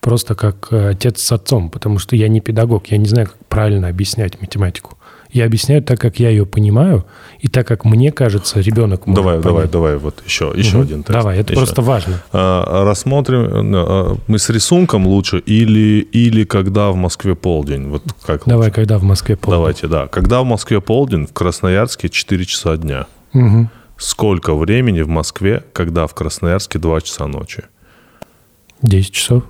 [0.00, 3.38] просто как э, отец с отцом, потому что я не педагог, я не знаю, как
[3.46, 4.98] правильно объяснять математику.
[5.34, 7.04] Я объясняю так, как я ее понимаю,
[7.40, 9.70] и так, как мне кажется, ребенок может Давай, давай, понять.
[9.72, 10.82] давай, вот еще, еще Мгм.
[10.82, 11.12] один тест.
[11.18, 11.60] Давай, это Еще.
[11.60, 12.22] просто важно.
[12.32, 17.88] А, Рассмотрим, а, мы с рисунком лучше или, или когда в Москве полдень?
[17.88, 19.58] Вот как Давай, когда в Москве полдень.
[19.58, 20.06] Давайте, да.
[20.06, 23.06] Когда в Москве полдень, в Красноярске 4 часа дня.
[23.32, 23.70] Мгм.
[23.96, 27.64] Сколько времени в Москве, когда в Красноярске 2 часа ночи?
[28.82, 29.42] 10 часов.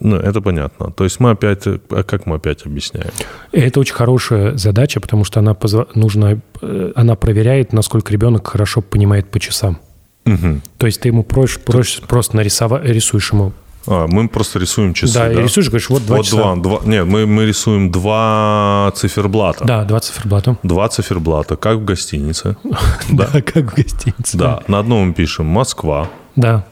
[0.00, 0.90] Ну, это понятно.
[0.90, 1.66] То есть мы опять...
[1.66, 3.10] А как мы опять объясняем?
[3.52, 8.82] Это очень хорошая задача, потому что она, позва- нужно, э, она проверяет, насколько ребенок хорошо
[8.82, 9.78] понимает по часам.
[10.24, 10.62] Мгм.
[10.78, 13.52] То есть ты ему проще, проще просто нарисовать, рисуешь ему.
[13.86, 15.32] А, мы просто рисуем часы, да, да?
[15.32, 16.36] и рисуешь, говоришь, вот два вот часа.
[16.36, 16.80] два, два.
[16.84, 19.64] Нет, мы, мы рисуем два циферблата.
[19.64, 20.56] Да, два циферблата.
[20.62, 22.56] Два циферблата, как в гостинице.
[23.10, 24.38] Да, как в гостинице.
[24.38, 26.64] Да, на одном мы пишем Москва, Да.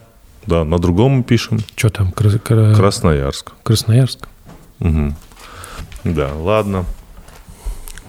[0.47, 3.51] Да, на другом мы пишем Что там, Кра- Красноярск.
[3.63, 4.27] Красноярск?
[4.79, 5.15] Мгм.
[6.03, 6.85] Да, ладно.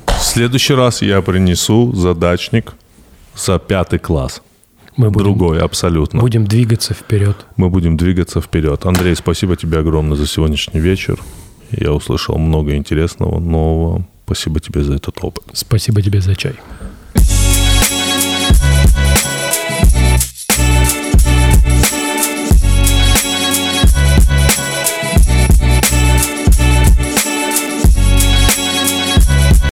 [0.07, 2.73] В следующий раз я принесу задачник
[3.37, 4.43] за пятый класс.
[4.97, 6.21] Мы будем, Другой, абсолютно.
[6.21, 7.37] будем двигаться вперед.
[7.57, 8.87] Мы будем двигаться вперед.
[8.87, 11.19] Андрей, спасибо тебе огромное за сегодняшний вечер.
[11.73, 14.07] Я услышал много интересного, нового.
[14.25, 15.45] Спасибо тебе за этот опыт.
[15.53, 16.55] Спасибо тебе за чай.